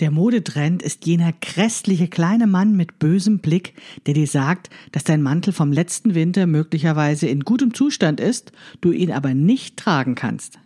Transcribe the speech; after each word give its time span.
Der 0.00 0.10
Modetrend 0.10 0.82
ist 0.82 1.04
jener 1.04 1.34
grässliche 1.42 2.08
kleine 2.08 2.46
Mann 2.46 2.74
mit 2.74 2.98
bösem 2.98 3.40
Blick, 3.40 3.74
der 4.06 4.14
dir 4.14 4.26
sagt, 4.26 4.70
dass 4.92 5.04
dein 5.04 5.20
Mantel 5.20 5.52
vom 5.52 5.72
letzten 5.72 6.14
Winter 6.14 6.46
möglicherweise 6.46 7.28
in 7.28 7.40
gutem 7.40 7.74
Zustand 7.74 8.18
ist, 8.18 8.50
du 8.80 8.92
ihn 8.92 9.12
aber 9.12 9.34
nicht 9.34 9.76
tragen 9.76 10.14
kannst. 10.14 10.58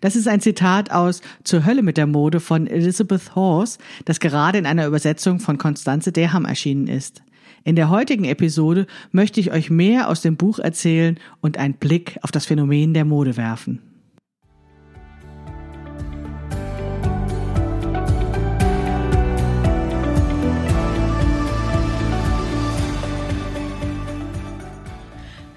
Das 0.00 0.16
ist 0.16 0.28
ein 0.28 0.40
Zitat 0.40 0.90
aus 0.90 1.20
Zur 1.42 1.66
Hölle 1.66 1.82
mit 1.82 1.98
der 1.98 2.06
Mode 2.06 2.40
von 2.40 2.66
Elizabeth 2.66 3.34
Horse, 3.34 3.78
das 4.06 4.18
gerade 4.18 4.56
in 4.56 4.66
einer 4.66 4.86
Übersetzung 4.86 5.40
von 5.40 5.58
Constanze 5.58 6.10
Derham 6.10 6.46
erschienen 6.46 6.86
ist. 6.86 7.22
In 7.64 7.76
der 7.76 7.90
heutigen 7.90 8.24
Episode 8.24 8.86
möchte 9.12 9.40
ich 9.40 9.52
euch 9.52 9.68
mehr 9.68 10.08
aus 10.08 10.22
dem 10.22 10.38
Buch 10.38 10.58
erzählen 10.58 11.18
und 11.42 11.58
einen 11.58 11.74
Blick 11.74 12.18
auf 12.22 12.30
das 12.30 12.46
Phänomen 12.46 12.94
der 12.94 13.04
Mode 13.04 13.36
werfen. 13.36 13.93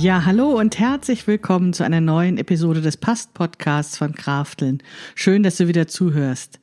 Ja, 0.00 0.24
hallo 0.24 0.58
und 0.58 0.78
herzlich 0.78 1.26
willkommen 1.26 1.74
zu 1.74 1.84
einer 1.84 2.00
neuen 2.00 2.38
Episode 2.38 2.80
des 2.80 2.96
Past-Podcasts 2.96 3.98
von 3.98 4.14
Krafteln. 4.14 4.82
Schön, 5.14 5.42
dass 5.42 5.58
du 5.58 5.68
wieder 5.68 5.88
zuhörst. 5.88 6.58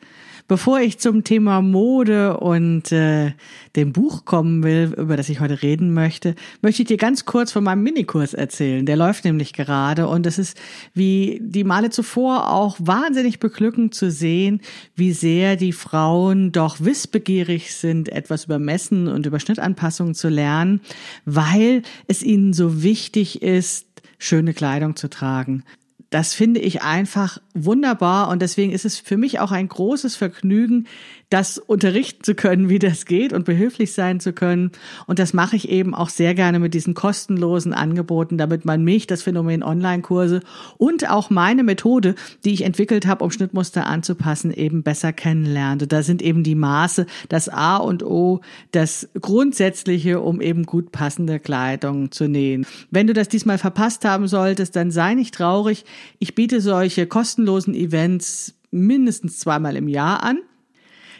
Bevor 0.49 0.79
ich 0.79 0.97
zum 0.97 1.25
Thema 1.25 1.61
Mode 1.61 2.37
und 2.37 2.93
äh, 2.93 3.33
dem 3.75 3.91
Buch 3.91 4.23
kommen 4.23 4.63
will, 4.63 4.93
über 4.95 5.17
das 5.17 5.27
ich 5.27 5.41
heute 5.41 5.61
reden 5.61 5.93
möchte, 5.93 6.35
möchte 6.61 6.83
ich 6.83 6.87
dir 6.87 6.95
ganz 6.95 7.25
kurz 7.25 7.51
von 7.51 7.65
meinem 7.65 7.83
Minikurs 7.83 8.33
erzählen. 8.33 8.85
Der 8.85 8.95
läuft 8.95 9.25
nämlich 9.25 9.51
gerade 9.51 10.07
und 10.07 10.25
es 10.25 10.37
ist 10.37 10.57
wie 10.93 11.41
die 11.43 11.65
Male 11.65 11.89
zuvor 11.89 12.49
auch 12.49 12.77
wahnsinnig 12.79 13.39
beglückend 13.39 13.93
zu 13.93 14.09
sehen, 14.09 14.61
wie 14.95 15.11
sehr 15.11 15.57
die 15.57 15.73
Frauen 15.73 16.53
doch 16.53 16.77
wissbegierig 16.79 17.73
sind, 17.73 18.07
etwas 18.07 18.45
über 18.45 18.57
Messen 18.57 19.09
und 19.09 19.25
über 19.25 19.41
Schnittanpassungen 19.41 20.15
zu 20.15 20.29
lernen, 20.29 20.79
weil 21.25 21.81
es 22.07 22.23
ihnen 22.23 22.53
so 22.53 22.83
wichtig 22.83 23.41
ist, 23.41 23.85
schöne 24.17 24.53
Kleidung 24.53 24.95
zu 24.95 25.09
tragen 25.09 25.65
das 26.09 26.33
finde 26.33 26.59
ich 26.59 26.81
einfach 26.81 27.39
wunderbar 27.53 28.29
und 28.29 28.41
deswegen 28.41 28.71
ist 28.71 28.85
es 28.85 28.97
für 28.97 29.17
mich 29.17 29.39
auch 29.39 29.51
ein 29.51 29.67
großes 29.67 30.15
Vergnügen, 30.15 30.87
das 31.29 31.57
unterrichten 31.57 32.23
zu 32.23 32.35
können, 32.35 32.69
wie 32.69 32.79
das 32.79 33.05
geht 33.05 33.33
und 33.33 33.43
behilflich 33.43 33.91
sein 33.91 34.21
zu 34.21 34.31
können. 34.31 34.71
Und 35.07 35.19
das 35.19 35.33
mache 35.33 35.57
ich 35.57 35.67
eben 35.67 35.93
auch 35.93 36.07
sehr 36.07 36.33
gerne 36.33 36.59
mit 36.59 36.73
diesen 36.73 36.93
kostenlosen 36.93 37.73
Angeboten, 37.73 38.37
damit 38.37 38.63
man 38.63 38.83
mich, 38.83 39.07
das 39.07 39.23
Phänomen 39.23 39.61
Online-Kurse 39.61 40.39
und 40.77 41.09
auch 41.09 41.29
meine 41.29 41.63
Methode, 41.63 42.15
die 42.45 42.53
ich 42.53 42.61
entwickelt 42.61 43.07
habe, 43.07 43.25
um 43.25 43.31
Schnittmuster 43.31 43.87
anzupassen, 43.87 44.53
eben 44.53 44.83
besser 44.83 45.11
kennenlernt. 45.11 45.91
Da 45.91 46.01
sind 46.01 46.21
eben 46.21 46.43
die 46.43 46.55
Maße 46.55 47.05
das 47.27 47.49
A 47.49 47.75
und 47.75 48.03
O, 48.03 48.39
das 48.71 49.09
Grundsätzliche, 49.19 50.21
um 50.21 50.39
eben 50.39 50.63
gut 50.63 50.93
passende 50.93 51.39
Kleidung 51.39 52.11
zu 52.11 52.29
nähen. 52.29 52.65
Wenn 52.89 53.07
du 53.07 53.13
das 53.13 53.27
diesmal 53.27 53.57
verpasst 53.57 54.05
haben 54.05 54.29
solltest, 54.29 54.77
dann 54.77 54.91
sei 54.91 55.13
nicht 55.13 55.33
traurig. 55.33 55.83
Ich 56.19 56.35
biete 56.35 56.61
solche 56.61 57.07
kostenlosen 57.07 57.73
Events 57.73 58.55
mindestens 58.71 59.39
zweimal 59.39 59.75
im 59.75 59.87
Jahr 59.87 60.23
an. 60.23 60.39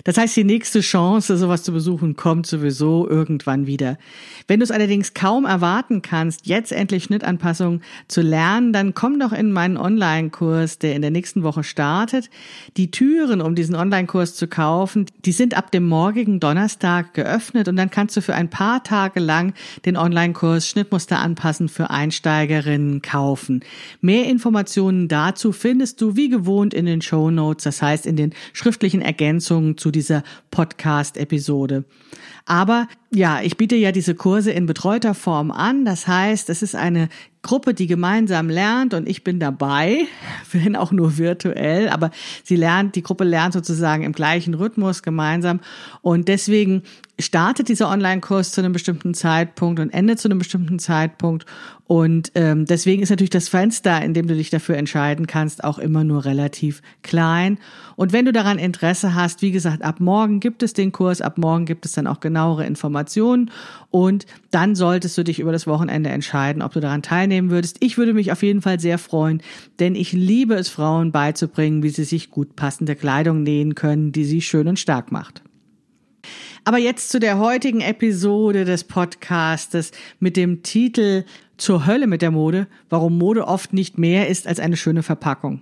Das 0.04 0.18
heißt, 0.18 0.36
die 0.36 0.44
nächste 0.44 0.82
Chance, 0.82 1.38
sowas 1.38 1.64
zu 1.64 1.72
besuchen, 1.72 2.16
kommt 2.16 2.48
sowieso 2.48 3.08
irgendwann 3.08 3.68
wieder. 3.68 3.98
Wenn 4.48 4.60
du 4.60 4.64
es 4.64 4.72
allerdings 4.72 5.14
kaum 5.14 5.46
erwarten 5.46 6.02
kannst, 6.02 6.48
jetzt 6.48 6.72
endlich 6.72 7.06
Schnittanpassungen 7.06 7.82
zu 8.08 8.22
lernen, 8.22 8.74
dann 8.74 8.94
komm 8.94 9.20
doch 9.20 9.34
in 9.34 9.52
meinen 9.52 9.78
Online-Kurs, 9.78 10.80
der 10.80 10.96
in 10.96 11.02
der 11.02 11.12
nächsten 11.12 11.44
Woche 11.44 11.64
startet. 11.64 12.30
Die 12.78 12.92
Türen, 12.92 13.42
um 13.42 13.56
diesen 13.56 13.76
Online-Kurs 13.76 14.36
zu 14.36 14.48
kaufen, 14.48 15.08
die 15.26 15.32
sind 15.32 15.58
ab 15.58 15.72
dem 15.72 15.88
morgigen 15.88 16.40
Donnerstag 16.40 17.14
geöffnet 17.14 17.68
und 17.68 17.76
dann 17.76 17.90
kannst 17.90 18.16
du 18.16 18.22
für 18.22 18.36
ein 18.36 18.50
paar 18.50 18.84
Tage 18.84 19.20
lang 19.20 19.54
den 19.86 19.98
Online-Kurs 19.98 20.68
Schnittmuster 20.68 21.20
anpassen 21.20 21.70
für 21.70 21.90
Einsteigerinnen 21.90 23.02
kaufen. 23.02 23.62
Mehr 24.02 24.26
Informationen 24.26 25.08
dazu 25.08 25.52
findest 25.52 26.02
du 26.02 26.16
wie 26.16 26.30
gewohnt 26.30 26.74
in 26.74 26.86
den 26.86 27.02
Show 27.02 27.32
Notes, 27.32 27.64
das 27.64 27.82
heißt 27.82 28.06
in 28.06 28.16
den 28.16 28.34
schriftlichen 28.54 29.02
Ergänzungen 29.02 29.78
zu 29.78 29.87
zu 29.88 29.92
dieser 29.92 30.24
Podcast-Episode. 30.52 31.86
Aber 32.46 32.88
ja, 33.10 33.42
ich 33.42 33.56
biete 33.56 33.78
ja 33.78 33.94
diese 33.94 34.16
Kurse 34.16 34.52
in 34.52 34.66
betreuter 34.66 35.14
Form 35.14 35.50
an. 35.50 35.86
Das 35.86 36.08
heißt, 36.08 36.50
es 36.50 36.62
ist 36.62 36.76
eine 36.76 37.08
Gruppe, 37.42 37.74
die 37.74 37.88
gemeinsam 37.88 38.50
lernt 38.50 38.94
und 38.94 39.08
ich 39.08 39.24
bin 39.24 39.40
dabei, 39.40 40.06
wenn 40.52 40.76
auch 40.76 40.92
nur 40.92 41.18
virtuell, 41.18 41.88
aber 41.88 42.12
sie 42.44 42.58
lernt, 42.58 42.96
die 42.96 43.04
Gruppe 43.04 43.24
lernt 43.24 43.54
sozusagen 43.54 44.04
im 44.04 44.12
gleichen 44.12 44.56
Rhythmus 44.56 45.04
gemeinsam 45.04 45.62
und 46.02 46.28
deswegen 46.28 46.84
startet 47.20 47.70
dieser 47.70 47.90
Online-Kurs 47.90 48.52
zu 48.52 48.62
einem 48.62 48.74
bestimmten 48.74 49.14
Zeitpunkt 49.14 49.80
und 49.80 49.90
endet 49.90 50.20
zu 50.20 50.28
einem 50.28 50.40
bestimmten 50.40 50.80
Zeitpunkt 50.80 51.46
und 51.88 52.34
ähm, 52.36 52.66
deswegen 52.66 53.02
ist 53.02 53.10
natürlich 53.10 53.30
das 53.30 53.48
Fenster, 53.48 54.02
in 54.02 54.14
dem 54.14 54.28
du 54.28 54.36
dich 54.36 54.50
dafür 54.50 54.76
entscheiden 54.76 55.26
kannst, 55.26 55.64
auch 55.64 55.80
immer 55.80 56.04
nur 56.04 56.26
relativ 56.26 56.82
klein. 57.02 57.60
Und 57.96 58.12
wenn 58.12 58.26
du 58.26 58.34
daran 58.34 58.60
Interesse 58.60 59.16
hast, 59.16 59.42
wie 59.42 59.52
gesagt, 59.52 59.84
ab 59.84 60.02
morgen 60.02 60.42
gibt 60.42 60.64
es 60.64 60.74
den 60.74 60.92
Kurs, 60.92 61.22
ab 61.22 61.38
morgen 61.38 61.66
gibt 61.66 61.86
es 61.86 61.94
dann 61.94 62.06
auch 62.06 62.20
genauere 62.20 62.66
Informationen 62.66 63.52
und 63.90 64.26
dann 64.52 64.76
solltest 64.76 65.18
du 65.18 65.24
dich 65.24 65.40
über 65.40 65.54
das 65.54 65.66
Wochenende 65.66 66.10
entscheiden, 66.10 66.62
ob 66.62 66.74
du 66.74 66.82
daran 66.82 67.04
teilnehmen 67.04 67.50
würdest. 67.50 67.78
Ich 67.80 67.98
würde 67.98 68.14
mich 68.14 68.34
auf 68.34 68.44
jeden 68.44 68.62
Fall 68.62 68.82
sehr 68.82 68.98
freuen, 68.98 69.42
denn 69.80 69.96
ich 69.96 70.12
liebe 70.12 70.56
es, 70.56 70.68
Frauen 70.68 71.14
beizubringen, 71.14 71.84
wie 71.84 71.90
sie 71.90 72.04
sich 72.04 72.32
gut 72.32 72.58
passende 72.58 72.98
Kleidung 72.98 73.44
nähen 73.44 73.76
können, 73.76 74.12
die 74.12 74.26
sie 74.26 74.42
schön 74.42 74.68
und 74.68 74.78
stark 74.78 75.14
macht. 75.14 75.42
Aber 76.68 76.80
jetzt 76.80 77.12
zu 77.12 77.22
der 77.22 77.40
heutigen 77.40 77.80
Episode 77.80 78.66
des 78.66 78.84
Podcastes 78.84 79.94
mit 80.20 80.36
dem 80.36 80.64
Titel 80.64 81.24
Zur 81.56 81.86
Hölle 81.86 82.08
mit 82.08 82.22
der 82.22 82.30
Mode, 82.30 82.68
warum 82.90 83.18
Mode 83.18 83.48
oft 83.48 83.72
nicht 83.72 83.98
mehr 83.98 84.28
ist 84.28 84.46
als 84.50 84.60
eine 84.60 84.76
schöne 84.76 85.02
Verpackung. 85.02 85.62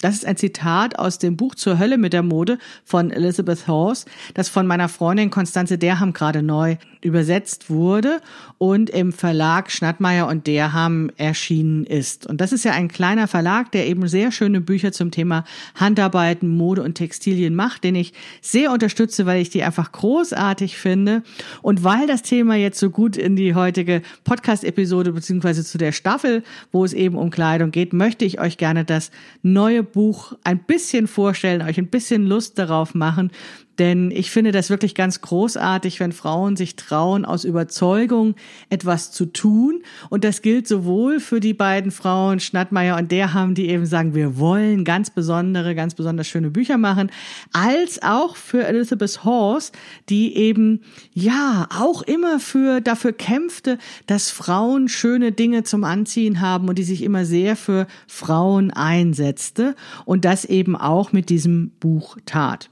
Das 0.00 0.16
ist 0.16 0.26
ein 0.26 0.36
Zitat 0.36 0.98
aus 0.98 1.20
dem 1.20 1.36
Buch 1.36 1.54
Zur 1.54 1.78
Hölle 1.78 1.98
mit 1.98 2.12
der 2.12 2.24
Mode 2.24 2.58
von 2.84 3.12
Elizabeth 3.12 3.68
Horse, 3.68 4.06
das 4.34 4.48
von 4.48 4.66
meiner 4.66 4.88
Freundin 4.88 5.30
Konstanze 5.30 5.78
Derham 5.78 6.12
gerade 6.12 6.42
neu 6.42 6.78
übersetzt 7.04 7.68
wurde 7.68 8.20
und 8.56 8.88
im 8.88 9.12
Verlag 9.12 9.70
Schnattmeier 9.70 10.26
und 10.26 10.46
Derham 10.46 11.10
erschienen 11.16 11.84
ist. 11.84 12.26
Und 12.26 12.40
das 12.40 12.52
ist 12.52 12.64
ja 12.64 12.72
ein 12.72 12.88
kleiner 12.88 13.28
Verlag, 13.28 13.70
der 13.72 13.86
eben 13.86 14.08
sehr 14.08 14.32
schöne 14.32 14.62
Bücher 14.62 14.90
zum 14.90 15.10
Thema 15.10 15.44
Handarbeiten, 15.74 16.48
Mode 16.48 16.82
und 16.82 16.94
Textilien 16.94 17.54
macht, 17.54 17.84
den 17.84 17.94
ich 17.94 18.14
sehr 18.40 18.72
unterstütze, 18.72 19.26
weil 19.26 19.42
ich 19.42 19.50
die 19.50 19.62
einfach 19.62 19.92
großartig 19.92 20.78
finde. 20.78 21.22
Und 21.60 21.84
weil 21.84 22.06
das 22.06 22.22
Thema 22.22 22.56
jetzt 22.56 22.80
so 22.80 22.88
gut 22.88 23.16
in 23.18 23.36
die 23.36 23.54
heutige 23.54 24.00
Podcast-Episode 24.24 25.12
beziehungsweise 25.12 25.62
zu 25.62 25.76
der 25.76 25.92
Staffel, 25.92 26.42
wo 26.72 26.84
es 26.84 26.94
eben 26.94 27.16
um 27.16 27.28
Kleidung 27.30 27.70
geht, 27.70 27.92
möchte 27.92 28.24
ich 28.24 28.40
euch 28.40 28.56
gerne 28.56 28.84
das 28.86 29.10
neue 29.42 29.82
Buch 29.82 30.32
ein 30.42 30.58
bisschen 30.58 31.06
vorstellen, 31.06 31.60
euch 31.60 31.76
ein 31.76 31.88
bisschen 31.88 32.26
Lust 32.26 32.58
darauf 32.58 32.94
machen, 32.94 33.30
denn 33.78 34.10
ich 34.10 34.30
finde 34.30 34.52
das 34.52 34.70
wirklich 34.70 34.94
ganz 34.94 35.20
großartig, 35.20 35.98
wenn 36.00 36.12
Frauen 36.12 36.56
sich 36.56 36.76
trauen, 36.76 37.24
aus 37.24 37.44
Überzeugung 37.44 38.34
etwas 38.70 39.10
zu 39.10 39.26
tun. 39.26 39.82
Und 40.10 40.24
das 40.24 40.42
gilt 40.42 40.68
sowohl 40.68 41.20
für 41.20 41.40
die 41.40 41.54
beiden 41.54 41.90
Frauen 41.90 42.40
Schnattmeier 42.40 42.96
und 42.96 43.10
Derham, 43.10 43.54
die 43.54 43.68
eben 43.68 43.86
sagen, 43.86 44.14
wir 44.14 44.38
wollen 44.38 44.84
ganz 44.84 45.10
besondere, 45.10 45.74
ganz 45.74 45.94
besonders 45.94 46.28
schöne 46.28 46.50
Bücher 46.50 46.78
machen, 46.78 47.10
als 47.52 48.02
auch 48.02 48.36
für 48.36 48.64
Elizabeth 48.66 49.24
Horse, 49.24 49.72
die 50.08 50.36
eben, 50.36 50.80
ja, 51.12 51.66
auch 51.76 52.02
immer 52.02 52.38
für, 52.38 52.80
dafür 52.80 53.12
kämpfte, 53.12 53.78
dass 54.06 54.30
Frauen 54.30 54.88
schöne 54.88 55.32
Dinge 55.32 55.64
zum 55.64 55.84
Anziehen 55.84 56.40
haben 56.40 56.68
und 56.68 56.78
die 56.78 56.84
sich 56.84 57.02
immer 57.02 57.24
sehr 57.24 57.56
für 57.56 57.86
Frauen 58.06 58.70
einsetzte 58.70 59.74
und 60.04 60.24
das 60.24 60.44
eben 60.44 60.76
auch 60.76 61.12
mit 61.12 61.28
diesem 61.28 61.70
Buch 61.80 62.16
tat. 62.26 62.70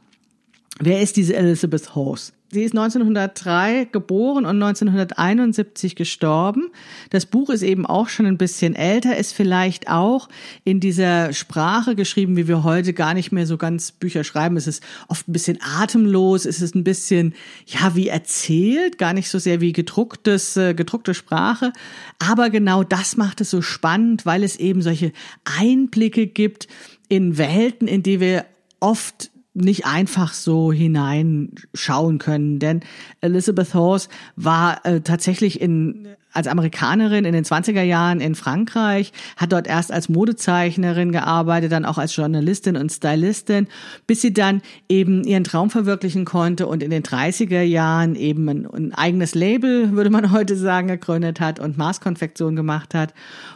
Wer 0.85 1.01
ist 1.01 1.17
diese 1.17 1.37
Elizabeth 1.37 1.95
Horse? 1.95 2.33
Sie 2.51 2.65
ist 2.65 2.77
1903 2.77 3.87
geboren 3.93 4.45
und 4.45 4.61
1971 4.61 5.95
gestorben. 5.95 6.73
Das 7.11 7.25
Buch 7.25 7.51
ist 7.51 7.63
eben 7.63 7.87
auch 7.87 8.09
schon 8.09 8.27
ein 8.27 8.37
bisschen 8.37 8.75
älter, 8.75 9.17
ist 9.17 9.33
vielleicht 9.33 9.89
auch 9.89 10.29
in 10.65 10.81
dieser 10.81 11.33
Sprache 11.35 11.95
geschrieben, 11.95 12.37
wie 12.37 12.49
wir 12.49 12.65
heute 12.65 12.95
gar 12.95 13.15
nicht 13.15 13.31
mehr 13.31 13.47
so 13.47 13.59
ganz 13.59 13.93
Bücher 13.93 14.25
schreiben. 14.25 14.57
Es 14.57 14.67
ist 14.67 14.83
oft 15.07 15.29
ein 15.29 15.33
bisschen 15.33 15.61
atemlos, 15.63 16.47
es 16.47 16.61
ist 16.61 16.75
ein 16.75 16.83
bisschen, 16.83 17.35
ja, 17.65 17.95
wie 17.95 18.09
erzählt, 18.09 18.99
gar 18.99 19.13
nicht 19.13 19.29
so 19.29 19.39
sehr 19.39 19.61
wie 19.61 19.73
gedrucktes, 19.73 20.57
äh, 20.57 20.75
gedruckte 20.75 21.15
Sprache. 21.15 21.73
Aber 22.19 22.51
genau 22.51 22.83
das 22.83 23.17
macht 23.17 23.41
es 23.41 23.51
so 23.51 23.63
spannend, 23.63 24.27
weil 24.27 24.43
es 24.43 24.57
eben 24.57 24.83
solche 24.83 25.13
Einblicke 25.45 26.27
gibt 26.27 26.67
in 27.09 27.39
Welten, 27.39 27.87
in 27.87 28.03
die 28.03 28.19
wir 28.19 28.47
oft 28.81 29.32
nicht 29.55 29.87
einfach 29.87 30.33
so 30.33 30.73
hineinschauen 30.73 32.19
können, 32.19 32.59
denn 32.59 32.81
Elizabeth 33.21 33.75
Horse 33.75 34.09
war 34.37 34.85
äh, 34.85 35.01
tatsächlich 35.01 35.61
in 35.61 36.09
als 36.33 36.47
Amerikanerin 36.47 37.25
in 37.25 37.33
den 37.33 37.45
20er 37.45 37.83
Jahren 37.83 38.21
in 38.21 38.35
Frankreich, 38.35 39.13
hat 39.37 39.53
dort 39.53 39.67
erst 39.67 39.93
als 39.93 40.09
Modezeichnerin 40.09 41.13
gearbeitet, 41.13 41.73
dann 41.73 41.85
auch 41.85 41.99
als 41.99 42.17
Journalistin 42.17 42.77
und 42.77 42.91
Stylistin, 42.91 43.69
bis 44.07 44.23
sie 44.23 44.33
dann 44.33 44.63
eben 44.89 45.25
ihren 45.25 45.45
Traum 45.45 45.71
verwirklichen 45.71 46.25
konnte 46.25 46.67
und 46.67 46.83
in 46.83 46.91
den 46.91 47.03
30er 47.03 47.63
Jahren 47.63 48.15
eben 48.15 48.49
ein, 48.49 48.67
ein 48.67 48.95
eigenes 48.95 49.35
Label, 49.35 49.93
würde 49.93 50.11
man 50.11 50.33
heute 50.33 50.57
sagen, 50.57 50.89
gegründet 50.89 51.41
hat 51.41 51.59
und 51.59 51.77
Maßkonfektion 51.77 52.57
gemacht 52.57 52.95
hat 52.95 53.15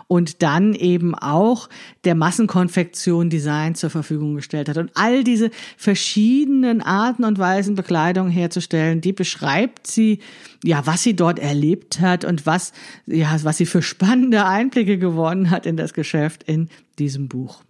und 0.09 0.43
dann 0.43 0.75
eben 0.75 1.15
auch 1.15 1.69
der 2.05 2.15
Massenkonfektion 2.15 3.31
Design 3.31 3.75
zur 3.75 3.91
Verfügung 3.91 4.37
gestellt 4.37 4.69
hat. 4.69 4.77
Und 4.77 4.91
all 4.95 5.25
diese 5.25 5.51
verschiedenen 5.77 6.81
Arten 6.81 7.25
und 7.25 7.39
Weisen 7.39 7.75
Bekleidung 7.75 8.29
herzustellen, 8.29 9.01
die 9.01 9.13
beschreibt 9.13 9.87
sie, 9.87 10.21
ja, 10.67 10.85
was 10.85 11.03
sie 11.03 11.15
dort 11.15 11.39
erlebt 11.39 12.01
hat 12.01 12.25
und 12.25 12.45
was, 12.45 12.73
ja, 13.07 13.39
was 13.43 13.57
sie 13.57 13.67
für 13.67 13.83
spannende 13.83 14.45
Einblicke 14.45 14.99
gewonnen 14.99 15.51
hat 15.51 15.65
in 15.65 15.77
das 15.77 15.95
Geschäft 15.95 16.43
in 16.43 16.69
diesem 16.99 17.29
Buch. 17.29 17.63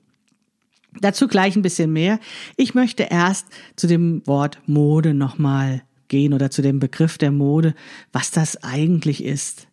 Dazu 1.01 1.29
gleich 1.29 1.57
ein 1.57 1.63
bisschen 1.63 1.93
mehr. 1.93 2.19
Ich 2.57 2.75
möchte 2.75 3.05
erst 3.05 3.47
zu 3.77 3.87
dem 3.87 4.27
Wort 4.27 4.59
Mode 4.67 5.13
nochmal 5.13 5.83
gehen 6.09 6.33
oder 6.33 6.51
zu 6.51 6.63
dem 6.63 6.79
Begriff 6.79 7.19
der 7.19 7.31
Mode, 7.31 7.75
was 8.13 8.31
das 8.31 8.63
eigentlich 8.63 9.23
ist. 9.23 9.69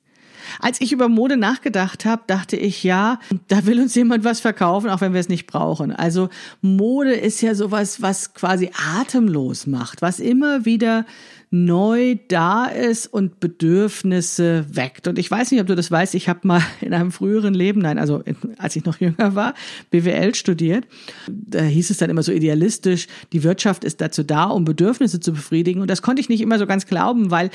Als 0.60 0.82
ich 0.82 0.92
über 0.92 1.08
Mode 1.08 1.38
nachgedacht 1.38 2.04
habe, 2.04 2.24
dachte 2.28 2.58
ich, 2.58 2.84
ja, 2.84 3.20
da 3.48 3.66
will 3.66 3.80
uns 3.80 3.96
jemand 3.96 4.26
was 4.26 4.42
verkaufen, 4.42 4.90
auch 4.90 5.00
wenn 5.00 5.14
wir 5.14 5.22
es 5.22 5.30
nicht 5.30 5.48
brauchen. 5.48 5.94
Also 5.94 6.28
Mode 6.62 7.14
ist 7.14 7.42
ja 7.42 7.56
sowas, 7.56 8.02
was 8.02 8.34
quasi 8.34 8.70
atemlos 8.98 9.68
macht, 9.68 10.02
was 10.02 10.20
immer 10.20 10.66
wieder 10.66 11.06
neu 11.54 12.16
da 12.30 12.66
ist 12.66 13.06
und 13.06 13.40
Bedürfnisse 13.40 14.66
weckt. 14.72 15.08
Und 15.08 15.20
ich 15.20 15.30
weiß 15.30 15.52
nicht, 15.52 15.62
ob 15.62 15.68
du 15.68 15.76
das 15.76 15.92
weißt, 15.92 16.16
ich 16.16 16.28
habe 16.28 16.48
mal 16.48 16.64
in 16.82 16.96
einem 16.96 17.12
früheren 17.12 17.54
Leben, 17.54 17.80
nein, 17.80 18.00
also 18.00 18.22
in, 18.22 18.36
als 18.58 18.76
ich 18.76 18.86
noch 18.86 18.98
jünger 19.00 19.36
war, 19.36 19.54
BWL 19.92 20.34
studiert. 20.34 20.88
Da 21.28 21.62
hieß 21.62 21.92
es 21.92 21.98
dann 21.98 22.10
immer 22.10 22.24
so 22.24 22.32
idealistisch, 22.32 23.08
die 23.34 23.44
Wirtschaft 23.44 23.84
ist 23.84 24.02
dazu 24.02 24.24
da, 24.24 24.46
um 24.46 24.66
Bedürfnisse 24.66 25.20
zu 25.20 25.32
befriedigen. 25.32 25.82
Und 25.82 25.92
das 25.92 26.02
konnte 26.02 26.22
ich 26.22 26.30
nicht 26.30 26.42
immer 26.42 26.58
so 26.58 26.66
ganz 26.66 26.88
glauben, 26.88 27.30
weil 27.30 27.52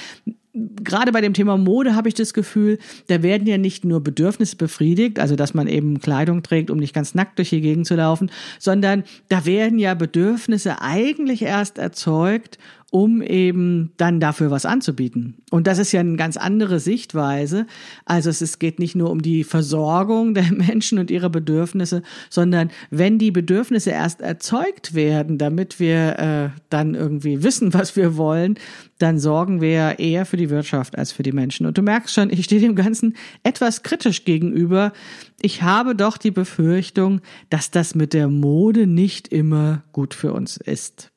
gerade 0.55 1.13
bei 1.13 1.21
dem 1.21 1.35
Thema 1.35 1.57
Mode 1.57 1.95
habe 1.95 2.09
ich 2.09 2.15
das 2.15 2.33
Gefühl, 2.33 2.79
da 3.09 3.23
werden 3.23 3.47
ja 3.47 3.59
nicht 3.59 3.85
nur 3.85 4.01
Bedürfnisse 4.01 4.57
befriedigt, 4.57 5.19
also 5.19 5.37
dass 5.37 5.55
man 5.55 5.67
eben 5.67 6.01
Kleidung 6.01 6.43
trägt, 6.43 6.71
um 6.71 6.79
nicht 6.79 6.95
ganz 6.95 7.15
nackt 7.15 7.39
durch 7.39 7.51
die 7.51 7.61
Gegend 7.61 7.87
zu 7.87 7.97
laufen, 7.97 8.31
sondern 8.59 9.05
da 9.29 9.45
werden 9.45 9.79
ja 9.79 9.95
Bedürfnisse 9.95 10.81
eigentlich 10.81 11.43
erst 11.43 11.79
erzeugt, 11.79 12.59
um 12.91 13.21
eben 13.21 13.93
dann 13.99 14.19
dafür 14.19 14.51
was 14.51 14.65
anzubieten. 14.65 15.37
Und 15.51 15.67
das 15.67 15.79
ist 15.79 15.93
ja 15.93 16.01
eine 16.01 16.17
ganz 16.17 16.39
andere 16.39 16.81
Sichtweise. 16.81 17.67
Also 18.07 18.31
es 18.31 18.59
geht 18.59 18.79
nicht 18.79 18.95
nur 18.95 19.11
um 19.11 19.21
die 19.21 19.45
Versorgung 19.45 20.33
der 20.35 20.51
Menschen 20.53 20.99
und 20.99 21.11
ihre 21.11 21.29
Bedürfnisse, 21.29 22.03
sondern 22.31 22.71
wenn 22.91 23.19
die 23.19 23.31
Bedürfnisse 23.31 23.91
erst 23.91 24.23
erzeugt 24.23 24.95
werden, 24.95 25.37
damit 25.37 25.81
wir 25.81 26.19
äh, 26.19 26.61
dann 26.71 26.95
irgendwie 26.95 27.43
wissen, 27.43 27.75
was 27.75 27.95
wir 27.95 28.17
wollen, 28.17 28.59
dann 28.99 29.19
sorgen 29.19 29.61
wir 29.61 29.99
eher 29.99 30.25
für 30.25 30.39
die 30.39 30.51
Wirtschaft 30.51 30.97
als 30.97 31.13
für 31.13 31.23
die 31.23 31.33
Menschen. 31.33 31.67
Und 31.67 31.77
du 31.77 31.83
merkst 31.83 32.15
schon, 32.15 32.31
ich 32.31 32.45
stehe 32.45 32.61
dem 32.61 32.75
Ganzen 32.75 33.17
etwas 33.43 33.83
kritisch 33.83 34.25
gegenüber. 34.25 34.93
Ich 35.41 35.63
habe 35.63 35.95
doch 35.95 36.17
die 36.17 36.31
Befürchtung, 36.31 37.21
dass 37.51 37.71
das 37.71 37.95
mit 37.95 38.15
der 38.15 38.29
Mode 38.29 38.87
nicht 38.87 39.29
immer 39.29 39.83
gut 39.93 40.15
für 40.15 40.33
uns 40.33 40.57
ist. 40.57 41.13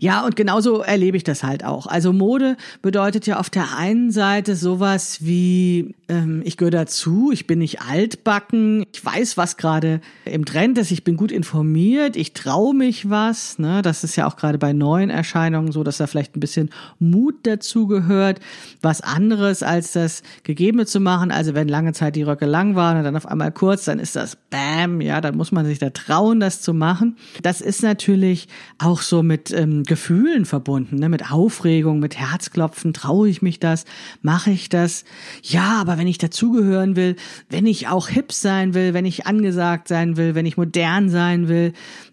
Ja, 0.00 0.24
und 0.24 0.34
genauso 0.34 0.82
erlebe 0.82 1.16
ich 1.16 1.22
das 1.22 1.44
halt 1.44 1.64
auch. 1.64 1.86
Also 1.86 2.12
Mode 2.12 2.56
bedeutet 2.82 3.26
ja 3.26 3.38
auf 3.38 3.50
der 3.50 3.76
einen 3.76 4.10
Seite 4.10 4.56
sowas 4.56 5.18
wie, 5.20 5.94
ähm, 6.08 6.42
ich 6.44 6.56
gehöre 6.56 6.72
dazu, 6.72 7.30
ich 7.32 7.46
bin 7.46 7.60
nicht 7.60 7.80
altbacken, 7.80 8.84
ich 8.92 9.04
weiß, 9.04 9.36
was 9.36 9.56
gerade 9.56 10.00
im 10.24 10.44
Trend 10.44 10.76
ist, 10.78 10.90
ich 10.90 11.04
bin 11.04 11.16
gut 11.16 11.30
informiert, 11.30 12.16
ich 12.16 12.32
traue 12.32 12.74
mich 12.74 13.08
was. 13.08 13.60
Ne? 13.60 13.82
Das 13.82 14.02
ist 14.02 14.16
ja 14.16 14.26
auch 14.26 14.36
gerade 14.36 14.58
bei 14.58 14.72
neuen 14.72 15.08
Erscheinungen 15.08 15.70
so, 15.70 15.84
dass 15.84 15.98
da 15.98 16.08
vielleicht 16.08 16.36
ein 16.36 16.40
bisschen 16.40 16.70
Mut 16.98 17.36
dazu 17.44 17.86
gehört, 17.86 18.40
was 18.82 19.02
anderes 19.02 19.62
als 19.62 19.92
das 19.92 20.24
Gegebene 20.42 20.84
zu 20.84 20.98
machen. 20.98 21.30
Also 21.30 21.54
wenn 21.54 21.68
lange 21.68 21.92
Zeit 21.92 22.16
die 22.16 22.24
Röcke 22.24 22.46
lang 22.46 22.74
waren 22.74 22.98
und 22.98 23.04
dann 23.04 23.16
auf 23.16 23.26
einmal 23.26 23.52
kurz, 23.52 23.84
dann 23.84 24.00
ist 24.00 24.16
das 24.16 24.36
Bam, 24.50 25.00
ja, 25.00 25.20
dann 25.20 25.36
muss 25.36 25.52
man 25.52 25.64
sich 25.64 25.78
da 25.78 25.90
trauen, 25.90 26.40
das 26.40 26.60
zu 26.60 26.74
machen. 26.74 27.16
Das 27.42 27.60
ist 27.60 27.84
natürlich 27.84 28.48
auch 28.78 29.00
so 29.00 29.22
mit 29.22 29.43
ähm, 29.52 29.82
Gefühlen 29.82 30.44
verbunden, 30.44 30.96
ne? 30.96 31.08
mit 31.08 31.30
Aufregung, 31.30 31.98
mit 31.98 32.16
Herzklopfen. 32.18 32.92
Traue 32.92 33.28
ich 33.28 33.42
mich 33.42 33.60
das? 33.60 33.84
Mache 34.22 34.50
ich 34.50 34.68
das? 34.68 35.04
Ja, 35.42 35.80
aber 35.80 35.98
wenn 35.98 36.06
ich 36.06 36.18
dazugehören 36.18 36.96
will, 36.96 37.16
wenn 37.48 37.66
ich 37.66 37.88
auch 37.88 38.08
hip 38.08 38.32
sein 38.32 38.74
will, 38.74 38.94
wenn 38.94 39.04
ich 39.04 39.26
angesagt 39.26 39.88
sein 39.88 40.16
will, 40.16 40.34
wenn 40.34 40.46
ich 40.46 40.56
modern 40.56 41.08
sein 41.08 41.48
will, 41.48 41.72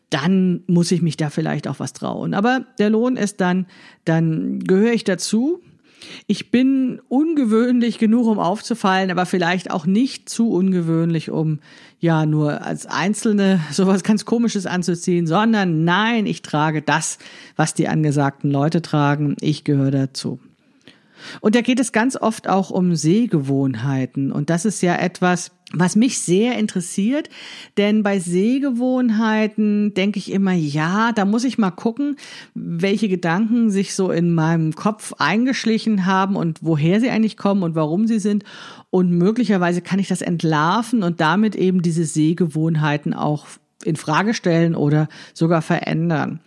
dann 0.09 0.63
muss 0.67 0.91
ich 0.91 1.01
mich 1.01 1.15
da 1.17 1.29
vielleicht 1.29 1.67
auch 1.67 1.79
was 1.79 1.93
trauen. 1.93 2.33
Aber 2.33 2.65
der 2.79 2.89
Lohn 2.89 3.15
ist 3.15 3.39
dann, 3.39 3.65
dann 4.03 4.59
gehöre 4.59 4.91
ich 4.91 5.05
dazu, 5.05 5.61
ich 6.27 6.51
bin 6.51 7.01
ungewöhnlich 7.09 7.97
genug, 7.97 8.27
um 8.27 8.39
aufzufallen, 8.39 9.11
aber 9.11 9.25
vielleicht 9.25 9.71
auch 9.71 9.85
nicht 9.85 10.29
zu 10.29 10.51
ungewöhnlich, 10.51 11.29
um 11.29 11.59
ja 11.99 12.25
nur 12.25 12.63
als 12.63 12.85
Einzelne 12.85 13.61
sowas 13.71 14.03
ganz 14.03 14.25
Komisches 14.25 14.65
anzuziehen, 14.65 15.27
sondern 15.27 15.83
nein, 15.83 16.25
ich 16.25 16.41
trage 16.41 16.81
das, 16.81 17.17
was 17.55 17.73
die 17.73 17.87
angesagten 17.87 18.51
Leute 18.51 18.81
tragen. 18.81 19.35
Ich 19.41 19.63
gehöre 19.63 19.91
dazu. 19.91 20.39
Und 21.39 21.55
da 21.55 21.61
geht 21.61 21.79
es 21.79 21.91
ganz 21.91 22.15
oft 22.15 22.47
auch 22.47 22.69
um 22.69 22.95
Sehgewohnheiten. 22.95 24.31
Und 24.31 24.49
das 24.49 24.65
ist 24.65 24.81
ja 24.81 24.95
etwas, 24.95 25.51
was 25.73 25.95
mich 25.95 26.19
sehr 26.19 26.57
interessiert, 26.57 27.29
denn 27.77 28.03
bei 28.03 28.19
Sehgewohnheiten 28.19 29.93
denke 29.93 30.19
ich 30.19 30.31
immer, 30.31 30.51
ja, 30.53 31.11
da 31.13 31.25
muss 31.25 31.43
ich 31.43 31.57
mal 31.57 31.71
gucken, 31.71 32.17
welche 32.53 33.07
Gedanken 33.07 33.71
sich 33.71 33.95
so 33.95 34.11
in 34.11 34.33
meinem 34.33 34.73
Kopf 34.73 35.13
eingeschlichen 35.17 36.05
haben 36.05 36.35
und 36.35 36.59
woher 36.61 36.99
sie 36.99 37.09
eigentlich 37.09 37.37
kommen 37.37 37.63
und 37.63 37.75
warum 37.75 38.07
sie 38.07 38.19
sind. 38.19 38.43
Und 38.89 39.11
möglicherweise 39.11 39.81
kann 39.81 39.99
ich 39.99 40.09
das 40.09 40.21
entlarven 40.21 41.03
und 41.03 41.21
damit 41.21 41.55
eben 41.55 41.81
diese 41.81 42.03
Sehgewohnheiten 42.03 43.13
auch 43.13 43.45
in 43.83 43.95
Frage 43.95 44.33
stellen 44.33 44.75
oder 44.75 45.07
sogar 45.33 45.61
verändern. 45.61 46.41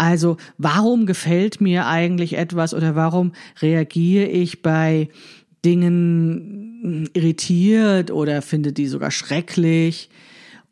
Also 0.00 0.38
warum 0.56 1.04
gefällt 1.04 1.60
mir 1.60 1.86
eigentlich 1.86 2.38
etwas 2.38 2.72
oder 2.72 2.96
warum 2.96 3.32
reagiere 3.60 4.24
ich 4.24 4.62
bei 4.62 5.10
Dingen 5.62 7.10
irritiert 7.12 8.10
oder 8.10 8.40
finde 8.40 8.72
die 8.72 8.86
sogar 8.86 9.10
schrecklich? 9.10 10.08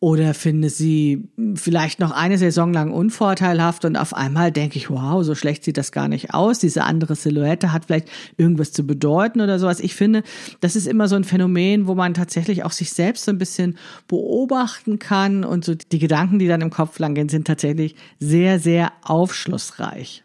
Oder 0.01 0.33
finde 0.33 0.71
sie 0.71 1.29
vielleicht 1.55 1.99
noch 1.99 2.13
eine 2.13 2.39
Saison 2.39 2.73
lang 2.73 2.93
unvorteilhaft 2.93 3.85
und 3.85 3.97
auf 3.97 4.15
einmal 4.15 4.53
denke 4.53 4.79
ich, 4.79 4.91
wow, 4.91 5.25
so 5.25 5.35
schlecht 5.35 5.65
sieht 5.65 5.77
das 5.77 5.91
gar 5.91 6.07
nicht 6.07 6.35
aus. 6.35 6.61
Diese 6.61 6.85
andere 6.85 7.17
Silhouette 7.17 7.73
hat 7.73 7.87
vielleicht 7.87 8.09
irgendwas 8.37 8.71
zu 8.71 8.87
bedeuten 8.87 9.41
oder 9.41 9.59
sowas. 9.59 9.81
Ich 9.81 9.97
finde, 9.97 10.23
das 10.61 10.77
ist 10.77 10.87
immer 10.87 11.09
so 11.09 11.17
ein 11.17 11.25
Phänomen, 11.25 11.89
wo 11.89 11.97
man 11.97 12.15
tatsächlich 12.15 12.65
auch 12.65 12.71
sich 12.71 12.93
selbst 12.93 13.25
so 13.25 13.33
ein 13.33 13.39
bisschen 13.39 13.77
beobachten 14.07 15.01
kann 15.01 15.43
und 15.45 15.65
so 15.65 15.75
die 15.75 15.99
Gedanken, 15.99 16.39
die 16.39 16.47
dann 16.47 16.61
im 16.61 16.71
Kopf 16.71 17.01
lang 17.01 17.17
gehen, 17.17 17.29
sind 17.29 17.49
tatsächlich 17.49 17.97
sehr, 18.21 18.61
sehr 18.61 18.93
aufschlussreich. 19.03 20.23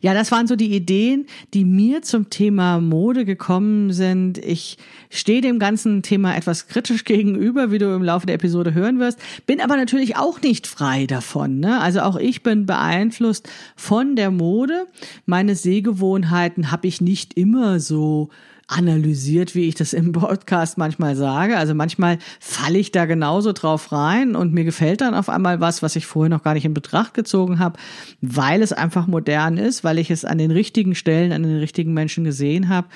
Ja, 0.00 0.14
das 0.14 0.32
waren 0.32 0.46
so 0.46 0.56
die 0.56 0.74
Ideen, 0.74 1.26
die 1.52 1.64
mir 1.64 2.02
zum 2.02 2.30
Thema 2.30 2.80
Mode 2.80 3.24
gekommen 3.24 3.92
sind. 3.92 4.38
Ich 4.38 4.78
stehe 5.10 5.40
dem 5.40 5.58
ganzen 5.58 6.02
Thema 6.02 6.36
etwas 6.36 6.68
kritisch 6.68 7.04
gegenüber, 7.04 7.70
wie 7.70 7.78
du 7.78 7.94
im 7.94 8.02
Laufe 8.02 8.26
der 8.26 8.36
Episode 8.36 8.74
hören 8.74 8.98
wirst, 8.98 9.18
bin 9.46 9.60
aber 9.60 9.76
natürlich 9.76 10.16
auch 10.16 10.40
nicht 10.40 10.66
frei 10.66 11.06
davon. 11.06 11.60
Ne? 11.60 11.80
Also 11.80 12.00
auch 12.00 12.16
ich 12.16 12.42
bin 12.42 12.66
beeinflusst 12.66 13.48
von 13.76 14.16
der 14.16 14.30
Mode. 14.30 14.86
Meine 15.26 15.54
Sehgewohnheiten 15.54 16.70
habe 16.70 16.86
ich 16.86 17.00
nicht 17.00 17.34
immer 17.34 17.80
so 17.80 18.30
analysiert, 18.70 19.54
wie 19.54 19.68
ich 19.68 19.74
das 19.74 19.92
im 19.92 20.12
Podcast 20.12 20.78
manchmal 20.78 21.16
sage. 21.16 21.56
Also 21.56 21.74
manchmal 21.74 22.18
falle 22.38 22.78
ich 22.78 22.92
da 22.92 23.04
genauso 23.04 23.52
drauf 23.52 23.92
rein 23.92 24.36
und 24.36 24.52
mir 24.52 24.64
gefällt 24.64 25.00
dann 25.00 25.14
auf 25.14 25.28
einmal 25.28 25.60
was, 25.60 25.82
was 25.82 25.96
ich 25.96 26.06
vorher 26.06 26.30
noch 26.30 26.42
gar 26.42 26.54
nicht 26.54 26.64
in 26.64 26.74
Betracht 26.74 27.14
gezogen 27.14 27.58
habe, 27.58 27.78
weil 28.20 28.62
es 28.62 28.72
einfach 28.72 29.06
modern 29.06 29.56
ist, 29.56 29.82
weil 29.82 29.98
ich 29.98 30.10
es 30.10 30.24
an 30.24 30.38
den 30.38 30.50
richtigen 30.50 30.94
Stellen, 30.94 31.32
an 31.32 31.42
den 31.42 31.58
richtigen 31.58 31.92
Menschen 31.92 32.24
gesehen 32.24 32.68
habe. 32.68 32.88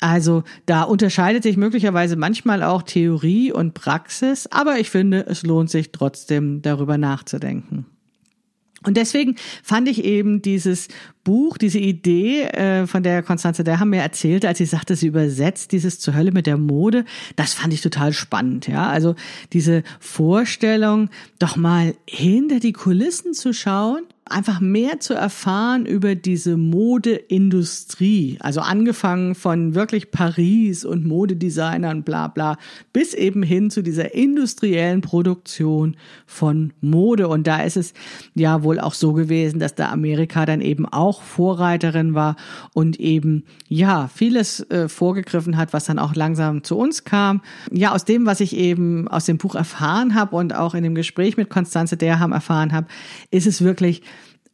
Also 0.00 0.44
da 0.66 0.82
unterscheidet 0.82 1.42
sich 1.42 1.56
möglicherweise 1.56 2.16
manchmal 2.16 2.62
auch 2.62 2.82
Theorie 2.82 3.52
und 3.52 3.72
Praxis, 3.72 4.46
aber 4.48 4.78
ich 4.78 4.90
finde, 4.90 5.26
es 5.26 5.42
lohnt 5.42 5.70
sich 5.70 5.90
trotzdem 5.92 6.60
darüber 6.60 6.98
nachzudenken. 6.98 7.86
Und 8.84 8.96
deswegen 8.96 9.36
fand 9.62 9.88
ich 9.88 10.04
eben 10.04 10.42
dieses 10.42 10.88
Buch, 11.26 11.58
diese 11.58 11.80
Idee, 11.80 12.42
äh, 12.42 12.86
von 12.86 13.02
der 13.02 13.24
Konstanze 13.24 13.64
der 13.64 13.80
haben 13.80 13.90
mir 13.90 14.00
erzählt, 14.00 14.44
als 14.44 14.58
sie 14.58 14.64
sagte, 14.64 14.94
sie 14.94 15.08
übersetzt 15.08 15.72
dieses 15.72 15.98
zur 15.98 16.14
Hölle 16.14 16.30
mit 16.30 16.46
der 16.46 16.56
Mode, 16.56 17.04
das 17.34 17.52
fand 17.52 17.74
ich 17.74 17.80
total 17.80 18.12
spannend, 18.12 18.68
ja. 18.68 18.88
Also 18.88 19.16
diese 19.52 19.82
Vorstellung, 19.98 21.10
doch 21.40 21.56
mal 21.56 21.96
hinter 22.08 22.60
die 22.60 22.72
Kulissen 22.72 23.34
zu 23.34 23.52
schauen 23.52 24.04
einfach 24.28 24.60
mehr 24.60 24.98
zu 25.00 25.14
erfahren 25.14 25.86
über 25.86 26.14
diese 26.14 26.56
Modeindustrie. 26.56 28.38
Also 28.40 28.60
angefangen 28.60 29.34
von 29.34 29.74
wirklich 29.74 30.10
Paris 30.10 30.84
und 30.84 31.06
Modedesignern, 31.06 32.02
bla 32.02 32.26
bla, 32.28 32.58
bis 32.92 33.14
eben 33.14 33.42
hin 33.42 33.70
zu 33.70 33.82
dieser 33.82 34.14
industriellen 34.14 35.00
Produktion 35.00 35.96
von 36.26 36.72
Mode. 36.80 37.28
Und 37.28 37.46
da 37.46 37.62
ist 37.62 37.76
es 37.76 37.94
ja 38.34 38.62
wohl 38.64 38.80
auch 38.80 38.94
so 38.94 39.12
gewesen, 39.12 39.60
dass 39.60 39.74
da 39.74 39.90
Amerika 39.90 40.44
dann 40.44 40.60
eben 40.60 40.86
auch 40.86 41.15
Vorreiterin 41.22 42.14
war 42.14 42.36
und 42.72 43.00
eben 43.00 43.44
ja 43.68 44.08
vieles 44.08 44.60
äh, 44.70 44.88
vorgegriffen 44.88 45.56
hat, 45.56 45.72
was 45.72 45.84
dann 45.84 45.98
auch 45.98 46.14
langsam 46.14 46.64
zu 46.64 46.76
uns 46.76 47.04
kam. 47.04 47.42
Ja, 47.70 47.92
aus 47.92 48.04
dem, 48.04 48.26
was 48.26 48.40
ich 48.40 48.56
eben 48.56 49.08
aus 49.08 49.26
dem 49.26 49.38
Buch 49.38 49.54
erfahren 49.54 50.14
habe 50.14 50.36
und 50.36 50.54
auch 50.54 50.74
in 50.74 50.82
dem 50.82 50.94
Gespräch 50.94 51.36
mit 51.36 51.50
Konstanze 51.50 51.96
Derham 51.96 52.32
erfahren 52.32 52.72
habe, 52.72 52.86
ist 53.30 53.46
es 53.46 53.62
wirklich 53.62 54.02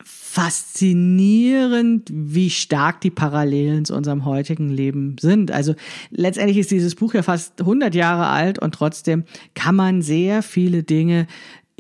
faszinierend, 0.05 2.09
wie 2.11 2.49
stark 2.49 3.03
die 3.03 3.11
Parallelen 3.11 3.85
zu 3.85 3.95
unserem 3.95 4.25
heutigen 4.25 4.71
Leben 4.71 5.17
sind. 5.21 5.51
Also 5.51 5.75
letztendlich 6.11 6.57
ist 6.57 6.71
dieses 6.71 6.95
Buch 6.95 7.13
ja 7.13 7.23
fast 7.23 7.61
100 7.61 7.95
Jahre 7.95 8.29
alt 8.29 8.59
und 8.59 8.75
trotzdem 8.75 9.25
kann 9.55 9.77
man 9.77 10.01
sehr 10.01 10.43
viele 10.43 10.85
Dinge 10.85 11.27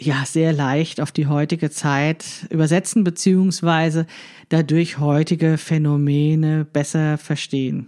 ja 0.06 0.24
sehr 0.26 0.52
leicht 0.52 1.00
auf 1.00 1.12
die 1.12 1.26
heutige 1.26 1.70
Zeit 1.70 2.24
übersetzen 2.50 3.04
beziehungsweise 3.04 4.06
dadurch 4.48 4.98
heutige 4.98 5.58
Phänomene 5.58 6.64
besser 6.64 7.18
verstehen. 7.18 7.86